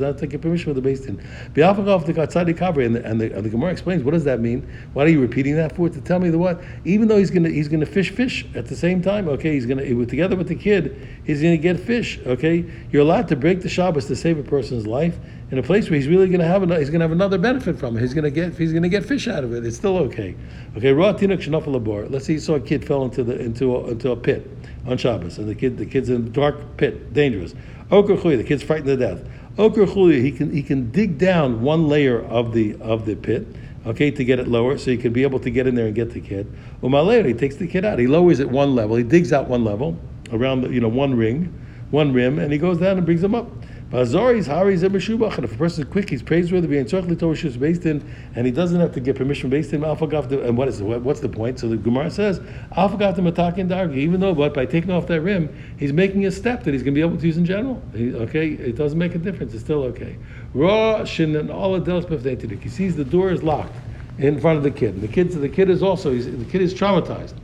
not 0.00 0.18
take 0.18 0.40
permission 0.40 0.74
from 0.74 0.82
the 0.82 0.88
beis 0.88 1.06
din. 1.06 1.20
Kavri, 1.54 2.86
and 2.86 2.96
the, 2.96 3.04
and 3.04 3.20
the, 3.20 3.32
and 3.34 3.44
the 3.44 3.48
Gemara 3.48 3.70
explains, 3.70 4.02
what 4.02 4.12
does 4.12 4.24
that 4.24 4.40
mean? 4.40 4.68
Why 4.92 5.04
are 5.04 5.08
you 5.08 5.20
repeating 5.20 5.56
that 5.56 5.74
for? 5.74 5.88
To 5.88 6.00
tell 6.00 6.18
me 6.18 6.30
the 6.30 6.38
what? 6.38 6.60
Even 6.84 7.06
though 7.08 7.18
he's 7.18 7.30
gonna 7.30 7.50
he's 7.50 7.68
gonna 7.68 7.86
fish 7.86 8.10
fish 8.10 8.44
at 8.54 8.66
the 8.66 8.76
same 8.76 9.02
time, 9.02 9.28
okay, 9.28 9.52
he's 9.54 9.66
gonna 9.66 9.84
together 10.06 10.36
with 10.36 10.48
the 10.48 10.56
kid, 10.56 10.96
he's 11.24 11.42
gonna 11.42 11.56
get 11.56 11.78
fish, 11.78 12.18
okay. 12.26 12.64
You're 12.90 13.02
allowed 13.02 13.28
to 13.28 13.36
break 13.36 13.60
the 13.60 13.68
Shabbos 13.68 14.06
to 14.06 14.16
save 14.16 14.38
a 14.38 14.44
person's 14.44 14.86
life 14.86 15.16
in 15.54 15.58
a 15.58 15.62
place 15.62 15.88
where 15.88 15.96
he's 15.96 16.08
really 16.08 16.26
going 16.26 16.40
to 16.40 16.46
have 16.46 16.64
another, 16.64 16.80
he's 16.80 16.90
going 16.90 16.98
to 16.98 17.04
have 17.04 17.12
another 17.12 17.38
benefit 17.38 17.78
from 17.78 17.96
it. 17.96 18.00
He's 18.00 18.12
going 18.12 18.24
to 18.24 18.30
get 18.30 18.58
he's 18.58 18.72
going 18.72 18.82
to 18.82 18.88
get 18.88 19.04
fish 19.04 19.28
out 19.28 19.44
of 19.44 19.54
it. 19.54 19.64
It's 19.64 19.76
still 19.76 19.96
okay. 19.98 20.34
Okay, 20.76 20.92
raw 20.92 21.12
Tinok 21.12 21.40
Shinoffalaboar. 21.42 22.10
Let's 22.10 22.26
say 22.26 22.32
you 22.32 22.40
saw 22.40 22.54
a 22.54 22.60
kid 22.60 22.84
fell 22.84 23.04
into 23.04 23.22
the 23.22 23.38
into 23.38 23.76
a, 23.76 23.90
into 23.90 24.10
a 24.10 24.16
pit 24.16 24.50
on 24.84 24.98
Shabbos, 24.98 25.38
and 25.38 25.48
the 25.48 25.54
kid 25.54 25.78
the 25.78 25.86
kid's 25.86 26.08
in 26.08 26.16
a 26.16 26.28
dark 26.28 26.76
pit, 26.76 27.14
dangerous. 27.14 27.54
the 27.88 28.44
kid's 28.44 28.64
frightened 28.64 28.88
to 28.88 28.96
death. 28.96 29.22
he 29.56 30.32
can 30.32 30.52
he 30.52 30.60
can 30.60 30.90
dig 30.90 31.18
down 31.18 31.62
one 31.62 31.86
layer 31.86 32.20
of 32.24 32.52
the 32.52 32.74
of 32.80 33.06
the 33.06 33.14
pit. 33.14 33.46
Okay, 33.86 34.10
to 34.10 34.24
get 34.24 34.40
it 34.40 34.48
lower, 34.48 34.76
so 34.76 34.90
he 34.90 34.96
can 34.96 35.12
be 35.12 35.22
able 35.22 35.38
to 35.38 35.50
get 35.50 35.68
in 35.68 35.76
there 35.76 35.86
and 35.86 35.94
get 35.94 36.10
the 36.10 36.20
kid. 36.20 36.52
Umaleh, 36.82 37.26
he 37.26 37.34
takes 37.34 37.56
the 37.56 37.68
kid 37.68 37.84
out. 37.84 38.00
He 38.00 38.08
lowers 38.08 38.40
it 38.40 38.50
one 38.50 38.74
level. 38.74 38.96
He 38.96 39.04
digs 39.04 39.32
out 39.32 39.46
one 39.46 39.62
level 39.62 39.96
around 40.32 40.62
the, 40.62 40.70
you 40.70 40.80
know 40.80 40.88
one 40.88 41.14
ring, 41.14 41.54
one 41.92 42.12
rim, 42.12 42.40
and 42.40 42.50
he 42.50 42.58
goes 42.58 42.78
down 42.78 42.96
and 42.96 43.06
brings 43.06 43.22
him 43.22 43.36
up. 43.36 43.46
Azori's 43.94 44.48
Hari's 44.48 44.82
a 44.82 44.88
Meshubach. 44.88 45.36
And 45.36 45.44
if 45.44 45.54
a 45.54 45.56
person 45.56 45.84
is 45.84 45.92
quick, 45.92 46.10
he's 46.10 46.20
praiseworthy, 46.20 46.66
being 46.66 46.84
Tzorchli 46.84 47.16
Torah 47.16 47.36
beis 47.36 47.80
din, 47.80 48.04
and 48.34 48.44
he 48.44 48.50
doesn't 48.50 48.80
have 48.80 48.90
to 48.92 49.00
get 49.00 49.14
permission 49.14 49.48
beis 49.48 49.70
din 49.70 49.84
Alpha 49.84 50.04
And 50.04 50.58
what 50.58 50.66
is? 50.66 50.82
What's 50.82 51.20
the 51.20 51.28
point? 51.28 51.60
So 51.60 51.68
the 51.68 51.76
Gemara 51.76 52.10
says, 52.10 52.40
Alpha 52.76 52.96
Gafta 52.96 53.18
Matakin 53.18 53.68
Dargi, 53.68 53.98
even 53.98 54.18
though, 54.18 54.34
but 54.34 54.52
by 54.52 54.66
taking 54.66 54.90
off 54.90 55.06
that 55.06 55.20
rim, 55.20 55.48
he's 55.78 55.92
making 55.92 56.26
a 56.26 56.32
step 56.32 56.64
that 56.64 56.74
he's 56.74 56.82
going 56.82 56.92
to 56.92 56.98
be 56.98 57.06
able 57.06 57.16
to 57.16 57.24
use 57.24 57.36
in 57.36 57.44
general. 57.44 57.80
He, 57.94 58.12
okay, 58.14 58.48
it 58.48 58.74
doesn't 58.74 58.98
make 58.98 59.14
a 59.14 59.18
difference. 59.18 59.54
It's 59.54 59.62
still 59.62 59.84
okay. 59.84 60.16
Raw 60.54 61.04
Shin 61.04 61.36
and 61.36 61.48
all 61.48 61.78
Adels 61.78 62.62
He 62.62 62.68
sees 62.68 62.96
the 62.96 63.04
door 63.04 63.30
is 63.30 63.44
locked 63.44 63.76
in 64.18 64.40
front 64.40 64.56
of 64.56 64.64
the 64.64 64.72
kid. 64.72 65.00
The 65.02 65.08
kid, 65.08 65.30
the 65.30 65.48
kid 65.48 65.70
is 65.70 65.84
also, 65.84 66.12
the 66.12 66.44
kid 66.46 66.62
is 66.62 66.74
traumatized. 66.74 67.34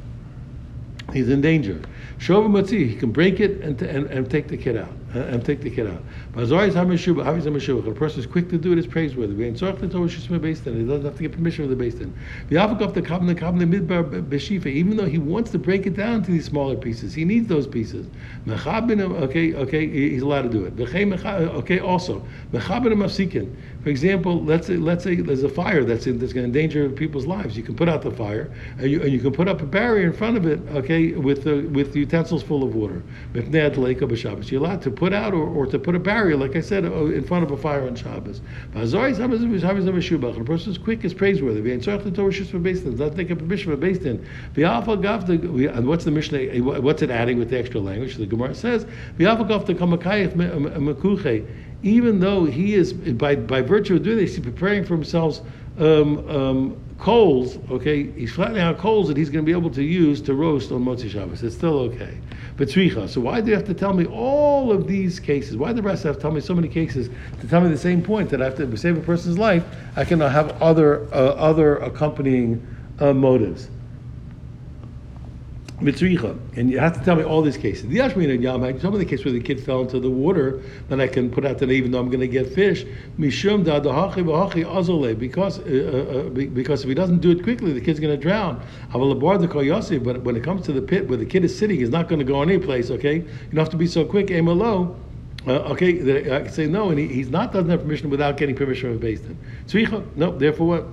He's 1.12 1.28
in 1.28 1.40
danger. 1.40 1.80
Shova 2.18 2.48
Matzi, 2.48 2.88
he 2.88 2.96
can 2.96 3.12
break 3.12 3.38
it 3.38 3.60
and, 3.60 3.80
and, 3.82 4.06
and 4.06 4.28
take 4.28 4.48
the 4.48 4.56
kid 4.56 4.76
out. 4.76 4.90
Uh, 5.12 5.18
and 5.22 5.44
take 5.44 5.60
the 5.60 5.68
kid 5.68 5.88
out. 5.88 6.00
But 6.32 6.44
a 6.44 7.94
person 7.94 8.20
is 8.20 8.26
quick 8.26 8.48
to 8.48 8.56
do 8.56 8.70
it 8.70 8.78
is 8.78 8.86
praiseworthy. 8.86 9.34
He 9.34 9.50
doesn't 9.50 9.66
have 9.66 11.16
to 11.16 11.22
get 11.22 11.32
permission 11.32 11.66
from 11.66 11.76
the 11.76 11.84
beis 11.84 11.98
din. 11.98 12.14
Even 14.70 14.96
though 14.96 15.06
he 15.06 15.18
wants 15.18 15.50
to 15.50 15.58
break 15.58 15.86
it 15.86 15.96
down 15.96 16.22
to 16.22 16.30
these 16.30 16.44
smaller 16.44 16.76
pieces, 16.76 17.12
he 17.12 17.24
needs 17.24 17.48
those 17.48 17.66
pieces. 17.66 18.06
Okay, 18.48 19.54
okay, 19.54 19.88
he's 19.88 20.22
allowed 20.22 20.42
to 20.42 20.48
do 20.48 20.64
it. 20.64 20.78
Okay, 20.80 21.80
also, 21.80 22.24
for 23.82 23.88
example, 23.88 24.44
let's 24.44 24.66
say 24.66 24.76
let's 24.76 25.02
say 25.02 25.14
there's 25.16 25.42
a 25.42 25.48
fire 25.48 25.82
that's 25.84 26.06
in, 26.06 26.18
that's 26.18 26.32
going 26.34 26.52
to 26.52 26.58
endanger 26.60 26.88
people's 26.90 27.26
lives. 27.26 27.56
You 27.56 27.62
can 27.62 27.74
put 27.74 27.88
out 27.88 28.02
the 28.02 28.10
fire, 28.10 28.52
and 28.78 28.90
you, 28.90 29.02
and 29.02 29.10
you 29.10 29.18
can 29.18 29.32
put 29.32 29.48
up 29.48 29.62
a 29.62 29.66
barrier 29.66 30.06
in 30.06 30.12
front 30.12 30.36
of 30.36 30.46
it. 30.46 30.60
Okay, 30.70 31.12
with 31.12 31.46
uh, 31.46 31.62
with 31.70 31.96
utensils 31.96 32.42
full 32.42 32.62
of 32.62 32.74
water. 32.74 33.02
You're 33.34 34.60
allowed 34.60 34.82
to 34.82 34.90
put 35.00 35.12
out 35.14 35.32
or, 35.32 35.48
or 35.48 35.66
to 35.66 35.78
put 35.78 35.94
a 35.94 35.98
barrier, 35.98 36.36
like 36.36 36.54
I 36.54 36.60
said, 36.60 36.84
uh, 36.84 37.06
in 37.06 37.24
front 37.24 37.42
of 37.42 37.50
a 37.50 37.56
fire 37.56 37.86
on 37.86 37.96
Shabbos. 37.96 38.42
The 38.74 40.44
person 40.44 40.72
is 40.72 40.78
quick 40.78 41.04
is 41.06 41.14
praiseworthy. 41.14 41.74
Not 41.74 43.16
take 43.16 43.30
a 43.30 43.36
permission 43.36 43.72
for 43.72 43.78
beis 43.78 44.02
din. 44.02 44.26
And 45.74 45.88
what's 45.88 46.04
the 46.04 46.10
Mishnah? 46.10 46.58
What's 46.82 47.00
it 47.00 47.08
adding 47.10 47.38
with 47.38 47.48
the 47.48 47.58
extra 47.58 47.80
language? 47.80 48.16
The 48.16 48.26
Gemara 48.26 48.54
says, 48.54 48.84
even 51.82 52.20
though 52.20 52.44
he 52.44 52.74
is 52.74 52.92
by 52.92 53.36
by 53.36 53.62
virtue 53.62 53.96
of 53.96 54.02
doing 54.02 54.18
this, 54.18 54.36
he's 54.36 54.44
preparing 54.44 54.84
for 54.84 54.94
himself 54.94 55.40
um, 55.78 56.28
um, 56.28 56.76
coals. 56.98 57.58
Okay, 57.70 58.10
he's 58.10 58.32
flattening 58.32 58.60
out 58.60 58.76
coals 58.76 59.08
that 59.08 59.16
he's 59.16 59.30
going 59.30 59.42
to 59.46 59.50
be 59.50 59.58
able 59.58 59.70
to 59.70 59.82
use 59.82 60.20
to 60.20 60.34
roast 60.34 60.70
on 60.72 60.84
Motzi 60.84 61.08
Shabbos. 61.08 61.42
It's 61.42 61.56
still 61.56 61.78
okay. 61.78 62.18
So 62.68 63.20
why 63.20 63.40
do 63.40 63.48
you 63.48 63.56
have 63.56 63.66
to 63.66 63.74
tell 63.74 63.94
me 63.94 64.04
all 64.06 64.70
of 64.70 64.86
these 64.86 65.18
cases? 65.18 65.56
Why 65.56 65.72
the 65.72 65.82
rest 65.82 66.02
have 66.04 66.16
to 66.16 66.22
tell 66.22 66.30
me 66.30 66.40
so 66.40 66.54
many 66.54 66.68
cases 66.68 67.08
to 67.40 67.48
tell 67.48 67.60
me 67.60 67.70
the 67.70 67.78
same 67.78 68.02
point 68.02 68.28
that 68.30 68.42
I 68.42 68.44
have 68.44 68.56
to 68.56 68.76
save 68.76 68.98
a 68.98 69.00
person's 69.00 69.38
life? 69.38 69.64
I 69.96 70.04
cannot 70.04 70.32
have 70.32 70.60
other 70.62 71.04
uh, 71.14 71.30
other 71.36 71.76
accompanying 71.76 72.66
uh, 72.98 73.14
motives 73.14 73.70
mitzricha, 75.80 76.38
and 76.56 76.70
you 76.70 76.78
have 76.78 76.98
to 76.98 77.04
tell 77.04 77.16
me 77.16 77.22
all 77.22 77.42
these 77.42 77.56
cases. 77.56 77.88
The 77.88 77.98
Yashmin 77.98 78.32
and 78.32 78.42
Yam, 78.42 78.80
some 78.80 78.92
of 78.92 78.98
the 78.98 79.04
cases 79.04 79.24
where 79.24 79.32
the 79.32 79.40
kid 79.40 79.60
fell 79.60 79.80
into 79.80 79.98
the 79.98 80.10
water, 80.10 80.60
then 80.88 81.00
I 81.00 81.06
can 81.06 81.30
put 81.30 81.44
out 81.44 81.58
the 81.58 81.70
even 81.70 81.90
though 81.90 82.00
I'm 82.00 82.08
going 82.08 82.20
to 82.20 82.28
get 82.28 82.52
fish. 82.52 82.84
Mishum 83.18 83.64
da 83.64 83.80
azole, 83.80 85.18
because 85.18 85.58
uh, 85.60 85.62
uh, 85.62 86.18
uh 86.18 86.28
because 86.28 86.82
if 86.82 86.88
he 86.88 86.94
doesn't 86.94 87.20
do 87.20 87.30
it 87.30 87.42
quickly, 87.42 87.72
the 87.72 87.80
kid's 87.80 88.00
going 88.00 88.14
to 88.14 88.20
drown. 88.20 88.60
The 88.92 90.00
but 90.02 90.22
when 90.22 90.36
it 90.36 90.44
comes 90.44 90.66
to 90.66 90.72
the 90.72 90.82
pit 90.82 91.08
where 91.08 91.18
the 91.18 91.26
kid 91.26 91.44
is 91.44 91.56
sitting, 91.56 91.78
he's 91.78 91.90
not 91.90 92.08
going 92.08 92.18
to 92.18 92.24
go 92.24 92.42
any 92.42 92.58
place. 92.58 92.90
Okay, 92.90 93.16
you 93.16 93.50
don't 93.52 93.58
have 93.58 93.70
to 93.70 93.76
be 93.76 93.86
so 93.86 94.04
quick. 94.04 94.28
Emelo. 94.28 94.96
Uh, 95.46 95.52
okay, 95.72 96.36
I 96.36 96.42
could 96.42 96.52
say 96.52 96.66
no, 96.66 96.90
and 96.90 96.98
he, 96.98 97.06
he's 97.08 97.30
not 97.30 97.50
doesn't 97.50 97.70
have 97.70 97.80
permission 97.80 98.10
without 98.10 98.36
getting 98.36 98.54
permission 98.54 98.92
from 98.92 99.02
a 99.02 99.10
beis 99.10 99.22
din. 99.22 99.38
Tzricha, 99.66 100.04
no. 100.14 100.36
Therefore, 100.36 100.66
what? 100.66 100.86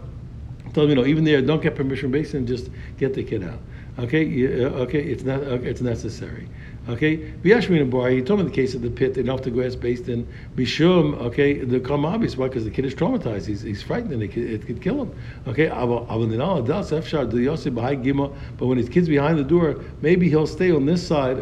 Tell 0.74 0.88
me 0.88 0.96
no. 0.96 1.06
Even 1.06 1.26
there, 1.26 1.42
don't 1.42 1.62
get 1.62 1.76
permission 1.76 2.12
from 2.12 2.22
beis 2.22 2.32
din. 2.32 2.48
Just 2.48 2.70
get 2.98 3.14
the 3.14 3.24
kid 3.24 3.44
out. 3.44 3.60
Okay, 4.00 4.64
uh, 4.64 4.70
okay, 4.84 5.02
it's 5.02 5.24
not. 5.24 5.42
Okay, 5.42 5.68
it's 5.70 5.82
necessary. 5.82 6.48
Okay, 6.88 7.18
V'yashmin 7.18 7.82
and 7.82 7.92
Bar. 7.92 8.10
He 8.10 8.22
told 8.22 8.40
me 8.40 8.46
the 8.46 8.52
case 8.52 8.76
of 8.76 8.82
the 8.82 8.90
pit. 8.90 9.16
Have 9.16 9.42
to 9.42 9.50
go 9.50 9.60
as 9.60 9.76
beis 9.76 10.06
din 10.06 10.26
Bishum. 10.56 11.16
Okay, 11.16 11.58
the 11.58 11.80
come 11.80 12.06
obvious 12.06 12.38
why 12.38 12.48
because 12.48 12.64
the 12.64 12.70
kid 12.70 12.86
is 12.86 12.96
traumatized. 12.96 13.48
He's, 13.48 13.62
he's 13.64 13.82
frightened 13.82 14.14
and 14.14 14.24
it 14.24 14.30
could, 14.30 14.50
it 14.50 14.66
could 14.68 14.82
kill 14.82 15.02
him. 15.02 15.12
Okay, 15.48 15.68
but 18.58 18.66
when 18.68 18.78
his 18.78 18.88
kid's 18.88 19.10
behind 19.10 19.40
the 19.40 19.44
door, 19.44 19.84
maybe 20.02 20.30
he'll 20.30 20.48
stay 20.48 20.72
on 20.72 20.86
this 20.86 21.06
side. 21.06 21.38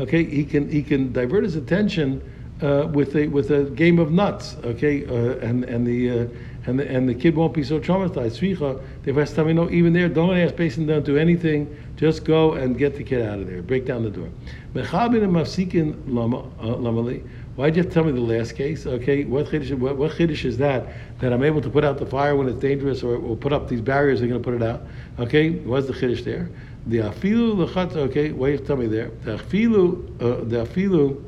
Okay, 0.00 0.24
he 0.24 0.44
can 0.44 0.68
he 0.70 0.82
can 0.82 1.12
divert 1.12 1.44
his 1.44 1.56
attention 1.56 2.20
uh, 2.60 2.88
with 2.92 3.14
a 3.16 3.28
with 3.28 3.50
a 3.50 3.64
game 3.70 3.98
of 3.98 4.10
nuts. 4.12 4.56
Okay, 4.64 5.06
uh, 5.06 5.38
and 5.38 5.64
and 5.64 5.86
the. 5.86 6.10
Uh, 6.10 6.26
and 6.66 6.78
the, 6.78 6.88
and 6.90 7.08
the 7.08 7.14
kid 7.14 7.36
won't 7.36 7.52
be 7.52 7.62
so 7.62 7.78
traumatized. 7.78 8.38
Svicha, 8.38 8.82
the 9.02 9.12
first 9.12 9.36
time 9.36 9.48
you 9.48 9.54
know, 9.54 9.70
even 9.70 9.92
there, 9.92 10.08
don't 10.08 10.36
ask 10.36 10.54
beis 10.54 10.76
din, 10.76 10.86
don't 10.86 11.04
do 11.04 11.18
anything. 11.18 11.76
Just 11.96 12.24
go 12.24 12.54
and 12.54 12.78
get 12.78 12.96
the 12.96 13.04
kid 13.04 13.22
out 13.22 13.38
of 13.38 13.46
there. 13.46 13.62
Break 13.62 13.84
down 13.84 14.02
the 14.02 14.10
door. 14.10 14.30
Mechabin 14.74 15.22
and 15.22 15.32
mafsikin 15.32 15.94
lamali. 16.04 17.28
Why'd 17.56 17.76
you 17.76 17.82
have 17.82 17.90
to 17.90 17.94
tell 17.94 18.04
me 18.04 18.12
the 18.12 18.20
last 18.20 18.56
case? 18.56 18.84
Okay, 18.84 19.24
what 19.24 19.46
chiddush, 19.46 19.78
what, 19.78 19.96
what 19.96 20.12
chiddush 20.12 20.44
is 20.44 20.58
that? 20.58 20.86
That 21.20 21.32
I'm 21.32 21.44
able 21.44 21.60
to 21.60 21.70
put 21.70 21.84
out 21.84 21.98
the 21.98 22.06
fire 22.06 22.34
when 22.34 22.48
it's 22.48 22.58
dangerous, 22.58 23.02
or, 23.04 23.16
or 23.16 23.36
put 23.36 23.52
up 23.52 23.68
these 23.68 23.80
barriers. 23.80 24.18
They're 24.20 24.28
going 24.28 24.42
to 24.42 24.44
put 24.44 24.54
it 24.54 24.62
out. 24.62 24.82
Okay, 25.20 25.50
what's 25.50 25.86
the 25.86 25.92
chiddush 25.92 26.24
there? 26.24 26.50
The 26.86 26.98
afilu 26.98 27.54
lechatz. 27.54 27.94
Okay, 27.94 28.32
why 28.32 28.48
you 28.48 28.52
have 28.54 28.62
to 28.62 28.66
tell 28.66 28.76
me 28.76 28.86
there? 28.86 29.10
The 29.22 29.36
afilu, 29.36 30.20
uh, 30.20 30.44
the 30.44 30.66
afilu 30.66 31.22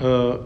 uh, 0.00 0.38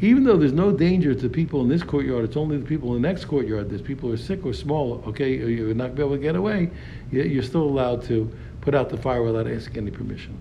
even 0.00 0.24
though 0.24 0.36
there's 0.36 0.52
no 0.52 0.72
danger 0.72 1.14
to 1.14 1.28
people 1.28 1.60
in 1.60 1.68
this 1.68 1.82
courtyard, 1.82 2.24
it's 2.24 2.36
only 2.36 2.56
the 2.56 2.64
people 2.64 2.94
in 2.94 3.02
the 3.02 3.08
next 3.08 3.26
courtyard. 3.26 3.68
There's 3.68 3.82
people 3.82 4.08
who 4.08 4.14
are 4.14 4.18
sick 4.18 4.44
or 4.44 4.52
small, 4.52 5.02
okay, 5.06 5.36
you're 5.36 5.74
not 5.74 5.94
be 5.94 6.02
able 6.02 6.16
to 6.16 6.22
get 6.22 6.36
away, 6.36 6.70
you're 7.10 7.42
still 7.42 7.62
allowed 7.62 8.02
to 8.04 8.30
put 8.60 8.74
out 8.74 8.90
the 8.90 8.96
fire 8.96 9.22
without 9.22 9.46
asking 9.46 9.78
any 9.78 9.90
permission. 9.90 10.36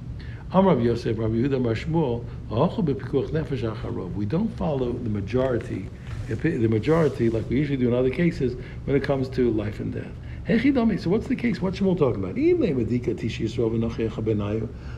We 0.54 0.63
don't 4.26 4.58
follow 4.58 4.92
the 4.94 5.10
majority, 5.10 5.90
the 6.28 6.68
majority 6.68 7.30
like 7.30 7.50
we 7.50 7.58
usually 7.58 7.78
do 7.78 7.88
in 7.90 7.94
other 7.94 8.10
cases 8.10 8.56
when 8.86 8.96
it 8.96 9.04
comes 9.04 9.28
to 9.30 9.52
life 9.52 9.80
and 9.80 9.94
death. 9.94 10.12
So 10.48 11.10
what's 11.10 11.28
the 11.28 11.36
case? 11.36 11.62
What's 11.62 11.80
Shmuel 11.80 11.98
talking 11.98 12.24
about? 12.24 12.38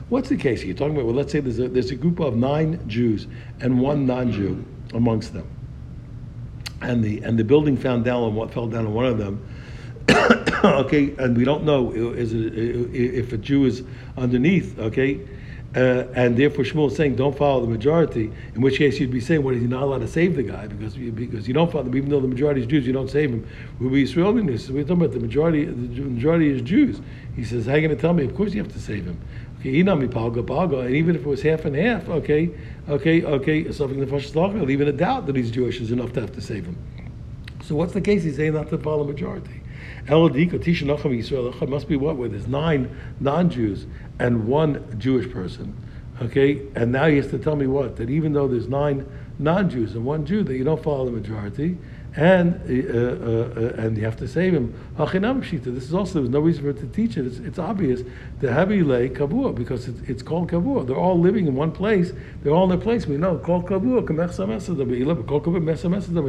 What's 0.10 0.30
the 0.30 0.38
case? 0.38 0.64
You're 0.64 0.76
talking 0.76 0.94
about, 0.94 1.06
well, 1.06 1.16
let's 1.16 1.32
say 1.32 1.40
there's 1.40 1.58
a, 1.58 1.68
there's 1.68 1.90
a 1.90 1.96
group 1.96 2.20
of 2.20 2.36
nine 2.36 2.88
Jews 2.88 3.26
and 3.60 3.82
one 3.82 4.06
non-Jew 4.06 4.64
amongst 4.94 5.34
them. 5.34 5.48
And 6.82 7.04
the, 7.04 7.24
and 7.24 7.38
the 7.38 7.44
building 7.44 7.78
found 7.78 8.06
down 8.06 8.22
on 8.22 8.36
what 8.36 8.54
fell 8.54 8.68
down 8.68 8.86
on 8.86 8.94
one 8.94 9.06
of 9.06 9.18
them. 9.18 9.44
okay, 10.64 11.16
and 11.18 11.36
we 11.36 11.46
don't 11.46 11.64
know 11.64 11.94
is 11.94 12.32
it, 12.34 12.56
if 12.56 13.34
a 13.34 13.38
Jew 13.38 13.66
is 13.66 13.84
underneath, 14.18 14.78
okay, 14.78 15.20
uh, 15.76 16.06
and 16.16 16.36
therefore 16.36 16.64
Shmuel 16.64 16.90
is 16.90 16.98
saying 16.98 17.16
don't 17.16 17.38
follow 17.38 17.62
the 17.62 17.68
majority. 17.68 18.32
In 18.56 18.62
which 18.62 18.78
case 18.78 19.00
you'd 19.00 19.12
be 19.12 19.22
saying, 19.22 19.44
what 19.44 19.54
is 19.54 19.62
he 19.62 19.68
not 19.68 19.84
allowed 19.84 20.00
to 20.00 20.08
save 20.08 20.36
the 20.36 20.44
guy 20.44 20.68
because 20.68 20.98
you, 20.98 21.12
because 21.12 21.48
you 21.48 21.54
don't 21.54 21.72
follow 21.72 21.84
them, 21.84 21.96
even 21.96 22.10
though 22.10 22.20
the 22.20 22.28
majority 22.28 22.62
is 22.62 22.68
Jews, 22.68 22.88
you 22.88 22.94
don't 22.94 23.10
save 23.10 23.30
him. 23.30 23.48
We'll 23.80 23.92
be 23.92 24.02
Israel. 24.04 24.34
We're 24.34 24.58
talking 24.58 24.92
about 24.92 25.12
the 25.12 25.20
majority. 25.20 25.66
The 25.66 26.02
majority 26.02 26.50
is 26.50 26.62
Jews. 26.64 27.02
He 27.36 27.44
says, 27.44 27.68
how 27.68 27.74
are 27.74 27.78
you 27.78 27.88
going 27.88 27.96
to 27.96 28.02
tell 28.02 28.14
me? 28.14 28.26
Of 28.26 28.36
course 28.36 28.54
you 28.54 28.64
have 28.64 28.74
to 28.74 28.80
save 28.80 29.06
him. 29.06 29.20
Okay, 29.60 29.74
inami 29.84 30.08
palga 30.08 30.42
palga, 30.42 30.86
and 30.86 30.96
even 30.96 31.16
if 31.16 31.22
it 31.22 31.28
was 31.28 31.42
half 31.42 31.66
and 31.66 31.76
half, 31.76 32.08
okay, 32.08 32.50
okay, 32.88 33.24
okay, 33.24 33.70
something 33.74 34.00
the 34.00 34.68
even 34.70 34.88
a 34.88 34.94
doubt 34.94 35.26
that 35.26 35.36
he's 35.36 35.52
Jewish 35.52 35.82
is 35.82 35.92
enough 35.92 36.14
to 36.14 36.22
have 36.22 36.32
to 36.32 36.42
save 36.42 36.64
him. 36.66 36.78
So 37.64 37.76
what's 37.76 37.92
the 37.92 38.00
case? 38.00 38.24
He's 38.24 38.38
saying 38.38 38.54
not 38.54 38.70
to 38.70 38.78
follow 38.78 39.04
majority. 39.04 39.62
Must 40.08 40.34
be 41.88 41.98
what? 41.98 42.16
Where 42.16 42.30
there's 42.30 42.48
nine 42.48 42.90
non-Jews 43.20 43.86
and 44.20 44.48
one 44.48 45.00
Jewish 45.00 45.32
person. 45.32 45.76
Okay, 46.22 46.62
and 46.76 46.92
now 46.92 47.08
he 47.08 47.16
has 47.16 47.28
to 47.28 47.40
tell 47.40 47.56
me 47.56 47.66
what? 47.66 47.96
That 47.96 48.10
even 48.10 48.34
though 48.34 48.48
there's 48.48 48.68
nine 48.68 49.06
non-Jews 49.40 49.96
and 49.96 50.06
one 50.06 50.26
Jew, 50.26 50.44
that 50.44 50.56
you 50.56 50.66
don't 50.66 50.84
follow 50.84 51.06
the 51.06 51.12
majority, 51.12 51.78
and 52.16 52.56
uh, 52.56 52.92
uh, 52.92 53.78
uh, 53.80 53.84
and 53.84 53.96
you 53.96 54.04
have 54.04 54.18
to 54.18 54.28
save 54.28 54.54
him. 54.54 54.74
This 54.98 55.84
is 55.84 55.94
also 55.94 56.20
there's 56.20 56.30
no 56.30 56.40
reason 56.40 56.64
for 56.64 56.72
it 56.72 56.80
to 56.80 56.88
teach 56.88 57.18
it. 57.18 57.26
It's, 57.26 57.38
it's 57.38 57.60
obvious 57.60 58.02
the 58.40 58.48
Habilei 58.48 59.16
Kavua 59.16 59.54
because 59.54 59.88
it's, 59.88 60.02
it's 60.10 60.24
called 60.24 60.50
Kavua. 60.50 60.88
They're 60.88 60.98
all 60.98 61.20
living 61.20 61.48
in 61.48 61.56
one 61.56 61.72
place. 61.72 62.12
They're 62.42 62.54
all 62.54 62.64
in 62.64 62.70
their 62.70 62.80
place. 62.80 63.06
We 63.06 63.18
know 63.18 63.38
called 63.38 63.68
Kavua. 63.68 64.06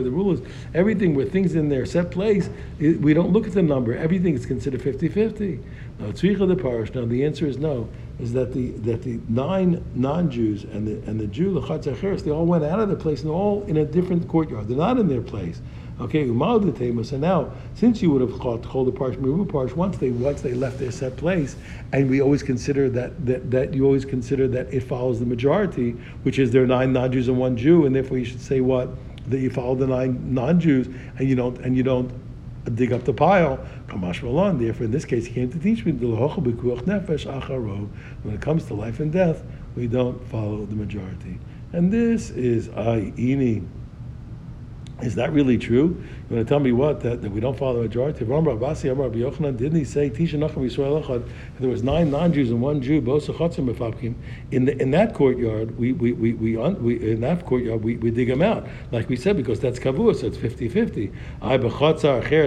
The 0.04 0.10
rule 0.10 0.32
is 0.32 0.40
everything 0.74 1.14
where 1.14 1.26
things 1.26 1.54
in 1.54 1.68
their 1.70 1.86
set 1.86 2.10
place. 2.10 2.50
We 2.78 3.14
don't 3.14 3.32
look 3.32 3.46
at 3.46 3.52
the 3.54 3.62
number. 3.62 3.96
Everything 3.96 4.34
is 4.34 4.44
considered 4.44 4.82
50-50. 4.82 5.60
Now, 6.00 6.12
the 6.12 6.56
parish. 6.56 6.94
Now 6.94 7.04
the 7.04 7.24
answer 7.24 7.46
is 7.46 7.58
no. 7.58 7.88
Is 8.18 8.32
that 8.32 8.52
the 8.54 8.70
that 8.88 9.02
the 9.02 9.20
nine 9.28 9.84
non-Jews 9.94 10.64
and 10.64 10.86
the 10.86 11.10
and 11.10 11.20
the 11.20 11.26
Jew 11.26 11.52
the 11.54 11.60
Chatzacheres 11.60 12.22
they 12.24 12.30
all 12.30 12.46
went 12.46 12.64
out 12.64 12.80
of 12.80 12.88
their 12.88 12.96
place 12.96 13.22
and 13.22 13.30
all 13.30 13.64
in 13.64 13.76
a 13.76 13.84
different 13.84 14.28
courtyard. 14.28 14.68
They're 14.68 14.76
not 14.76 14.98
in 14.98 15.08
their 15.08 15.22
place. 15.22 15.60
Okay, 16.00 16.26
umal 16.26 17.12
And 17.12 17.20
now, 17.20 17.52
since 17.74 18.00
you 18.00 18.10
would 18.10 18.22
have 18.22 18.38
called, 18.40 18.62
the 18.62 18.92
parish 18.92 19.16
Meruba 19.16 19.52
parish, 19.52 19.76
once 19.76 19.98
they 19.98 20.10
once 20.10 20.40
they 20.40 20.54
left 20.54 20.78
their 20.78 20.90
set 20.90 21.16
place, 21.18 21.56
and 21.92 22.08
we 22.08 22.22
always 22.22 22.42
consider 22.42 22.88
that, 22.90 23.26
that 23.26 23.50
that 23.50 23.74
you 23.74 23.84
always 23.84 24.06
consider 24.06 24.48
that 24.48 24.72
it 24.72 24.80
follows 24.80 25.20
the 25.20 25.26
majority, 25.26 25.90
which 26.22 26.38
is 26.38 26.50
there 26.52 26.62
are 26.62 26.66
nine 26.66 26.94
non-Jews 26.94 27.28
and 27.28 27.38
one 27.38 27.54
Jew, 27.56 27.84
and 27.84 27.94
therefore 27.94 28.16
you 28.16 28.24
should 28.24 28.40
say 28.40 28.62
what 28.62 28.88
that 29.28 29.40
you 29.40 29.50
follow 29.50 29.74
the 29.74 29.86
nine 29.86 30.34
non-Jews, 30.34 30.88
and 31.18 31.28
you 31.28 31.34
don't 31.34 31.58
and 31.58 31.76
you 31.76 31.82
don't 31.82 32.10
dig 32.74 32.92
up 32.92 33.04
the 33.04 33.12
pile. 33.12 33.58
Kamash 33.88 34.22
Malan. 34.22 34.58
Therefore, 34.58 34.84
in 34.84 34.90
this 34.90 35.04
case, 35.04 35.26
he 35.26 35.34
came 35.34 35.50
to 35.50 35.58
teach 35.58 35.84
me 35.84 35.92
when 35.92 38.34
it 38.34 38.40
comes 38.40 38.64
to 38.66 38.74
life 38.74 39.00
and 39.00 39.12
death, 39.12 39.42
we 39.74 39.86
don't 39.86 40.26
follow 40.28 40.66
the 40.66 40.76
majority. 40.76 41.38
And 41.72 41.92
this 41.92 42.30
is 42.30 42.68
I 42.70 43.12
ini. 43.16 43.66
Is 45.02 45.14
that 45.14 45.32
really 45.32 45.56
true? 45.56 46.02
You 46.28 46.36
want 46.36 46.46
to 46.46 46.48
tell 46.48 46.60
me 46.60 46.72
what? 46.72 47.00
That, 47.00 47.22
that 47.22 47.30
we 47.30 47.40
don't 47.40 47.56
follow 47.56 47.76
the 47.76 47.82
majority? 47.82 48.24
Didn't 48.24 49.78
he 49.78 49.84
say, 49.84 50.08
there 50.08 51.68
was 51.68 51.82
nine 51.82 52.10
non-Jews 52.10 52.50
and 52.50 52.60
one 52.60 52.82
Jew, 52.82 53.00
in, 53.00 54.64
the, 54.64 54.80
in 54.80 54.90
that 54.90 55.14
courtyard, 55.14 55.78
we, 55.78 55.92
we, 55.92 56.12
we, 56.12 56.32
we, 56.34 56.56
we 56.56 57.12
in 57.12 57.20
that 57.22 57.46
courtyard, 57.46 57.82
we, 57.82 57.96
we 57.96 58.10
dig 58.10 58.28
them 58.28 58.42
out. 58.42 58.66
Like 58.92 59.08
we 59.08 59.16
said, 59.16 59.36
because 59.36 59.60
that's 59.60 59.78
kavua, 59.78 60.14
so 60.14 60.26
it's 60.26 60.36
50-50. 60.36 61.12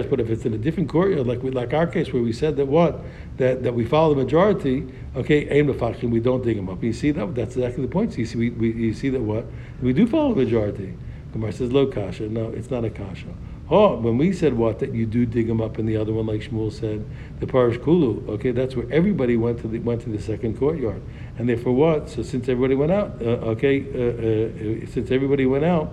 But 0.08 0.20
if 0.20 0.30
it's 0.30 0.44
in 0.44 0.54
a 0.54 0.58
different 0.58 0.88
courtyard, 0.88 1.26
like 1.26 1.42
we, 1.42 1.50
like 1.50 1.74
our 1.74 1.86
case, 1.86 2.12
where 2.12 2.22
we 2.22 2.32
said 2.32 2.56
that 2.56 2.66
what? 2.66 3.00
That, 3.38 3.64
that 3.64 3.74
we 3.74 3.84
follow 3.84 4.14
the 4.14 4.22
majority, 4.22 4.86
okay, 5.16 5.48
aim 5.50 5.66
the 5.66 5.72
Fakim, 5.72 6.10
we 6.10 6.20
don't 6.20 6.42
dig 6.44 6.56
them 6.56 6.68
up. 6.68 6.82
You 6.82 6.92
see 6.92 7.10
that? 7.10 7.34
That's 7.34 7.56
exactly 7.56 7.82
the 7.82 7.90
point. 7.90 8.12
So 8.12 8.18
you 8.18 8.26
see, 8.26 8.38
we, 8.38 8.50
we, 8.50 8.72
you 8.72 8.94
see 8.94 9.08
that 9.10 9.20
what? 9.20 9.44
We 9.82 9.92
do 9.92 10.06
follow 10.06 10.34
the 10.34 10.44
majority. 10.44 10.94
Gemara 11.34 11.52
says 11.52 11.72
lo 11.72 11.86
kasha. 11.86 12.28
No, 12.28 12.48
it's 12.50 12.70
not 12.70 12.84
a 12.84 12.90
kasha. 12.90 13.26
Oh, 13.68 13.96
when 13.96 14.16
we 14.18 14.32
said 14.32 14.54
what 14.54 14.78
that 14.78 14.94
you 14.94 15.04
do 15.04 15.26
dig 15.26 15.48
them 15.48 15.60
up, 15.60 15.78
and 15.78 15.88
the 15.88 15.96
other 15.96 16.12
one, 16.12 16.26
like 16.26 16.42
Shmuel 16.42 16.72
said, 16.72 17.04
the 17.40 17.46
parish 17.46 17.76
kulu. 17.78 18.24
Okay, 18.34 18.52
that's 18.52 18.76
where 18.76 18.86
everybody 18.92 19.36
went 19.36 19.58
to 19.62 19.68
the 19.68 19.80
went 19.80 20.02
to 20.02 20.10
the 20.10 20.22
second 20.22 20.58
courtyard, 20.58 21.02
and 21.36 21.48
therefore 21.48 21.72
what? 21.72 22.08
So 22.08 22.22
since 22.22 22.48
everybody 22.48 22.76
went 22.76 22.92
out, 22.92 23.20
uh, 23.20 23.52
okay, 23.54 23.80
uh, 23.80 24.84
uh, 24.84 24.86
since 24.92 25.10
everybody 25.10 25.44
went 25.44 25.64
out, 25.64 25.92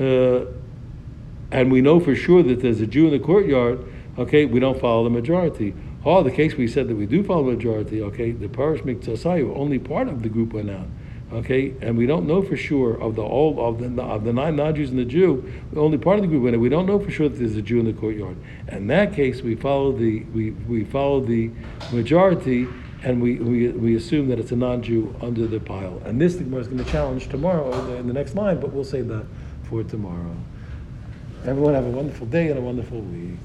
uh, 0.00 0.46
and 1.52 1.70
we 1.70 1.82
know 1.82 2.00
for 2.00 2.16
sure 2.16 2.42
that 2.42 2.62
there's 2.62 2.80
a 2.80 2.86
Jew 2.86 3.04
in 3.06 3.12
the 3.12 3.18
courtyard, 3.18 3.84
okay, 4.18 4.46
we 4.46 4.60
don't 4.60 4.80
follow 4.80 5.04
the 5.04 5.10
majority. 5.10 5.74
Oh, 6.06 6.22
the 6.22 6.30
case 6.30 6.56
we 6.56 6.68
said 6.68 6.88
that 6.88 6.96
we 6.96 7.04
do 7.04 7.22
follow 7.22 7.44
the 7.50 7.56
majority, 7.56 8.00
okay, 8.00 8.30
the 8.30 8.48
parish 8.48 8.80
miktasayu, 8.80 9.54
only 9.54 9.78
part 9.78 10.08
of 10.08 10.22
the 10.22 10.30
group 10.30 10.54
went 10.54 10.70
out. 10.70 10.86
Okay, 11.32 11.74
and 11.80 11.96
we 11.96 12.06
don't 12.06 12.26
know 12.26 12.42
for 12.42 12.56
sure 12.56 13.00
of 13.00 13.14
the 13.14 13.22
all 13.22 13.64
of 13.64 13.78
the 13.78 14.02
of 14.02 14.24
the 14.24 14.32
nine 14.32 14.56
non-Jews 14.56 14.90
and 14.90 14.98
the 14.98 15.04
Jew. 15.04 15.48
Only 15.76 15.96
part 15.96 16.18
of 16.18 16.22
the 16.22 16.28
group 16.28 16.42
went 16.42 16.54
in. 16.54 16.60
We 16.60 16.68
don't 16.68 16.86
know 16.86 16.98
for 16.98 17.10
sure 17.10 17.28
that 17.28 17.38
there's 17.38 17.54
a 17.54 17.62
Jew 17.62 17.78
in 17.78 17.86
the 17.86 17.92
courtyard. 17.92 18.36
In 18.72 18.88
that 18.88 19.14
case, 19.14 19.40
we 19.40 19.54
follow 19.54 19.92
the 19.92 20.24
we, 20.34 20.50
we 20.50 20.82
follow 20.82 21.20
the 21.20 21.52
majority, 21.92 22.66
and 23.04 23.22
we, 23.22 23.36
we, 23.36 23.68
we 23.68 23.94
assume 23.94 24.28
that 24.28 24.40
it's 24.40 24.50
a 24.50 24.56
non-Jew 24.56 25.14
under 25.20 25.46
the 25.46 25.60
pile. 25.60 26.02
And 26.04 26.20
this 26.20 26.34
the 26.34 26.44
is 26.58 26.66
going 26.66 26.84
to 26.84 26.90
challenge 26.90 27.28
tomorrow 27.28 27.94
in 27.94 28.08
the 28.08 28.12
next 28.12 28.34
line, 28.34 28.58
but 28.58 28.72
we'll 28.72 28.82
save 28.82 29.06
that 29.08 29.24
for 29.62 29.84
tomorrow. 29.84 30.34
Everyone 31.46 31.74
have 31.74 31.86
a 31.86 31.90
wonderful 31.90 32.26
day 32.26 32.48
and 32.48 32.58
a 32.58 32.62
wonderful 32.62 33.00
week. 33.00 33.38